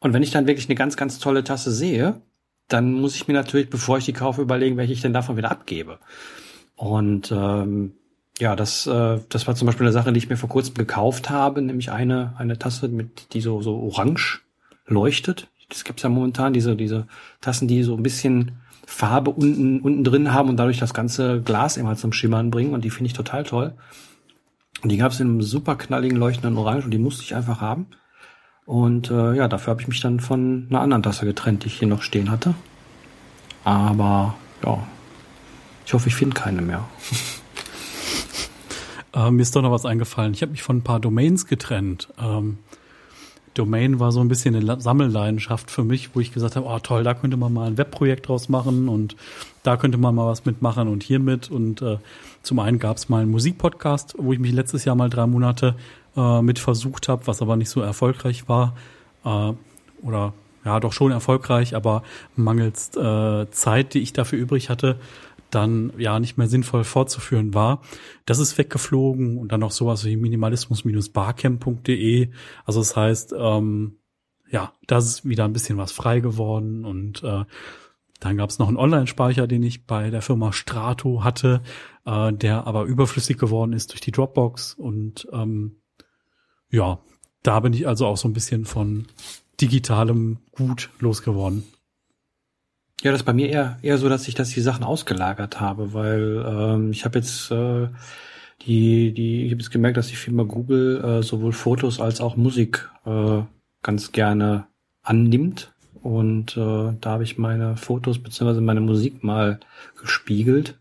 Und 0.00 0.12
wenn 0.14 0.22
ich 0.22 0.30
dann 0.30 0.46
wirklich 0.46 0.68
eine 0.68 0.74
ganz, 0.74 0.96
ganz 0.96 1.18
tolle 1.18 1.44
Tasse 1.44 1.70
sehe, 1.70 2.20
dann 2.68 2.94
muss 2.94 3.14
ich 3.14 3.28
mir 3.28 3.34
natürlich, 3.34 3.70
bevor 3.70 3.98
ich 3.98 4.04
die 4.04 4.12
kaufe, 4.12 4.42
überlegen, 4.42 4.76
welche 4.76 4.92
ich 4.92 5.02
denn 5.02 5.12
davon 5.12 5.36
wieder 5.36 5.50
abgebe. 5.50 5.98
Und 6.76 7.30
ähm, 7.30 7.92
ja, 8.38 8.56
das, 8.56 8.86
äh, 8.86 9.18
das 9.28 9.46
war 9.46 9.54
zum 9.54 9.66
Beispiel 9.66 9.86
eine 9.86 9.92
Sache, 9.92 10.12
die 10.12 10.18
ich 10.18 10.30
mir 10.30 10.36
vor 10.36 10.48
kurzem 10.48 10.74
gekauft 10.74 11.30
habe, 11.30 11.60
nämlich 11.60 11.92
eine, 11.92 12.34
eine 12.38 12.58
Tasse, 12.58 12.88
mit, 12.88 13.34
die 13.34 13.42
so, 13.42 13.60
so 13.60 13.76
orange 13.76 14.40
leuchtet 14.86 15.48
das 15.70 15.84
gibt's 15.84 16.02
ja 16.02 16.08
momentan, 16.08 16.52
diese, 16.52 16.76
diese 16.76 17.06
Tassen, 17.40 17.68
die 17.68 17.82
so 17.82 17.96
ein 17.96 18.02
bisschen 18.02 18.52
Farbe 18.86 19.30
unten, 19.30 19.80
unten 19.80 20.04
drin 20.04 20.34
haben 20.34 20.48
und 20.48 20.56
dadurch 20.56 20.78
das 20.78 20.92
ganze 20.92 21.40
Glas 21.40 21.76
immer 21.76 21.96
zum 21.96 22.12
Schimmern 22.12 22.50
bringen 22.50 22.74
und 22.74 22.84
die 22.84 22.90
finde 22.90 23.06
ich 23.06 23.12
total 23.14 23.44
toll. 23.44 23.72
Und 24.82 24.90
die 24.90 24.96
gab's 24.96 25.20
in 25.20 25.28
einem 25.28 25.42
super 25.42 25.76
knalligen, 25.76 26.16
leuchtenden 26.16 26.58
Orange 26.58 26.84
und 26.84 26.90
die 26.90 26.98
musste 26.98 27.22
ich 27.22 27.34
einfach 27.34 27.60
haben. 27.60 27.86
Und 28.66 29.10
äh, 29.10 29.34
ja, 29.34 29.48
dafür 29.48 29.72
habe 29.72 29.82
ich 29.82 29.88
mich 29.88 30.00
dann 30.00 30.20
von 30.20 30.66
einer 30.70 30.80
anderen 30.80 31.02
Tasse 31.02 31.24
getrennt, 31.24 31.64
die 31.64 31.68
ich 31.68 31.78
hier 31.78 31.88
noch 31.88 32.02
stehen 32.02 32.30
hatte. 32.30 32.54
Aber 33.64 34.34
ja, 34.64 34.86
ich 35.86 35.92
hoffe, 35.92 36.08
ich 36.08 36.14
finde 36.14 36.34
keine 36.34 36.62
mehr. 36.62 36.88
äh, 39.14 39.30
mir 39.30 39.42
ist 39.42 39.54
doch 39.54 39.62
noch 39.62 39.72
was 39.72 39.86
eingefallen. 39.86 40.32
Ich 40.34 40.42
habe 40.42 40.52
mich 40.52 40.62
von 40.62 40.78
ein 40.78 40.84
paar 40.84 41.00
Domains 41.00 41.46
getrennt. 41.46 42.08
Ähm, 42.18 42.58
Domain 43.54 43.98
war 43.98 44.12
so 44.12 44.20
ein 44.20 44.28
bisschen 44.28 44.54
eine 44.54 44.80
Sammelleidenschaft 44.80 45.70
für 45.70 45.82
mich, 45.82 46.14
wo 46.14 46.20
ich 46.20 46.32
gesagt 46.32 46.56
habe, 46.56 46.66
oh 46.66 46.78
toll, 46.78 47.02
da 47.02 47.14
könnte 47.14 47.36
man 47.36 47.52
mal 47.52 47.66
ein 47.66 47.78
Webprojekt 47.78 48.28
draus 48.28 48.48
machen 48.48 48.88
und 48.88 49.16
da 49.62 49.76
könnte 49.76 49.98
man 49.98 50.14
mal 50.14 50.26
was 50.26 50.44
mitmachen 50.44 50.88
und 50.88 51.02
hiermit. 51.02 51.50
Und 51.50 51.82
äh, 51.82 51.98
zum 52.42 52.60
einen 52.60 52.78
gab 52.78 52.96
es 52.96 53.08
mal 53.08 53.22
einen 53.22 53.30
Musikpodcast, 53.30 54.14
wo 54.18 54.32
ich 54.32 54.38
mich 54.38 54.52
letztes 54.52 54.84
Jahr 54.84 54.94
mal 54.94 55.10
drei 55.10 55.26
Monate 55.26 55.74
äh, 56.16 56.42
mit 56.42 56.58
versucht 56.58 57.08
habe, 57.08 57.26
was 57.26 57.42
aber 57.42 57.56
nicht 57.56 57.70
so 57.70 57.80
erfolgreich 57.80 58.48
war. 58.48 58.74
Äh, 59.24 59.52
oder 60.02 60.32
ja, 60.64 60.78
doch 60.78 60.92
schon 60.92 61.10
erfolgreich, 61.10 61.74
aber 61.74 62.02
mangels 62.36 62.94
äh, 62.96 63.50
Zeit, 63.50 63.94
die 63.94 64.00
ich 64.00 64.12
dafür 64.12 64.38
übrig 64.38 64.68
hatte, 64.68 64.98
dann 65.50 65.92
ja 65.98 66.20
nicht 66.20 66.36
mehr 66.36 66.48
sinnvoll 66.48 66.84
fortzuführen 66.84 67.54
war. 67.54 67.80
Das 68.26 68.38
ist 68.38 68.58
weggeflogen 68.58 69.38
und 69.38 69.52
dann 69.52 69.60
noch 69.60 69.72
sowas 69.72 70.04
wie 70.04 70.16
minimalismus-barcamp.de. 70.16 72.30
Also 72.64 72.80
das 72.80 72.96
heißt, 72.96 73.34
ähm, 73.36 73.96
ja, 74.50 74.72
das 74.86 75.06
ist 75.06 75.28
wieder 75.28 75.44
ein 75.44 75.52
bisschen 75.52 75.78
was 75.78 75.92
frei 75.92 76.20
geworden 76.20 76.84
und 76.84 77.22
äh, 77.22 77.44
dann 78.20 78.36
gab 78.36 78.50
es 78.50 78.58
noch 78.58 78.68
einen 78.68 78.76
Online-Speicher, 78.76 79.46
den 79.46 79.62
ich 79.62 79.86
bei 79.86 80.10
der 80.10 80.22
Firma 80.22 80.52
Strato 80.52 81.24
hatte, 81.24 81.62
äh, 82.04 82.32
der 82.32 82.66
aber 82.66 82.84
überflüssig 82.84 83.38
geworden 83.38 83.72
ist 83.72 83.92
durch 83.92 84.00
die 84.00 84.12
Dropbox 84.12 84.74
und 84.74 85.26
ähm, 85.32 85.76
ja, 86.70 87.00
da 87.42 87.60
bin 87.60 87.72
ich 87.72 87.88
also 87.88 88.06
auch 88.06 88.16
so 88.16 88.28
ein 88.28 88.34
bisschen 88.34 88.64
von 88.64 89.06
digitalem 89.60 90.38
Gut 90.52 90.90
losgeworden. 91.00 91.64
Ja, 93.02 93.12
das 93.12 93.22
ist 93.22 93.26
bei 93.26 93.32
mir 93.32 93.48
eher, 93.48 93.78
eher 93.80 93.96
so, 93.96 94.08
dass 94.10 94.28
ich 94.28 94.34
das 94.34 94.50
die 94.50 94.60
Sachen 94.60 94.84
ausgelagert 94.84 95.58
habe, 95.58 95.94
weil 95.94 96.44
ähm, 96.46 96.90
ich 96.90 97.06
habe 97.06 97.18
jetzt 97.18 97.50
äh, 97.50 97.88
die, 98.66 99.12
die, 99.12 99.46
ich 99.46 99.52
habe 99.52 99.62
jetzt 99.62 99.70
gemerkt, 99.70 99.96
dass 99.96 100.08
die 100.08 100.16
Firma 100.16 100.42
Google 100.42 101.02
äh, 101.02 101.22
sowohl 101.22 101.52
Fotos 101.52 101.98
als 101.98 102.20
auch 102.20 102.36
Musik 102.36 102.90
äh, 103.06 103.40
ganz 103.82 104.12
gerne 104.12 104.66
annimmt. 105.02 105.72
Und 106.02 106.56
äh, 106.58 106.92
da 107.00 107.10
habe 107.10 107.24
ich 107.24 107.38
meine 107.38 107.76
Fotos 107.76 108.18
beziehungsweise 108.18 108.60
meine 108.60 108.82
Musik 108.82 109.24
mal 109.24 109.60
gespiegelt. 110.00 110.78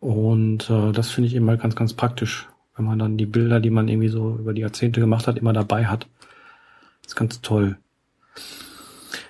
Und 0.00 0.70
äh, 0.70 0.92
das 0.92 1.10
finde 1.10 1.28
ich 1.28 1.34
immer 1.34 1.58
ganz, 1.58 1.76
ganz 1.76 1.92
praktisch, 1.92 2.48
wenn 2.76 2.86
man 2.86 2.98
dann 2.98 3.18
die 3.18 3.26
Bilder, 3.26 3.60
die 3.60 3.70
man 3.70 3.88
irgendwie 3.88 4.08
so 4.08 4.36
über 4.38 4.54
die 4.54 4.62
Jahrzehnte 4.62 5.00
gemacht 5.00 5.26
hat, 5.26 5.36
immer 5.36 5.52
dabei 5.52 5.86
hat. 5.86 6.06
Das 7.02 7.12
ist 7.12 7.16
ganz 7.16 7.40
toll. 7.42 7.76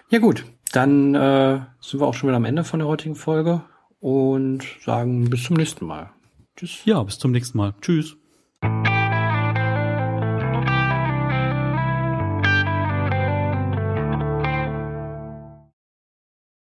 Ja 0.08 0.20
gut, 0.20 0.44
dann 0.72 1.14
äh, 1.14 1.60
sind 1.80 2.00
wir 2.00 2.06
auch 2.06 2.14
schon 2.14 2.28
wieder 2.28 2.36
am 2.36 2.44
Ende 2.44 2.64
von 2.64 2.80
der 2.80 2.88
heutigen 2.88 3.14
Folge 3.14 3.62
und 4.00 4.64
sagen 4.84 5.28
bis 5.30 5.44
zum 5.44 5.56
nächsten 5.56 5.86
Mal. 5.86 6.10
Tschüss. 6.56 6.84
Ja, 6.84 7.02
bis 7.02 7.18
zum 7.18 7.32
nächsten 7.32 7.58
Mal. 7.58 7.74
Tschüss. 7.80 8.16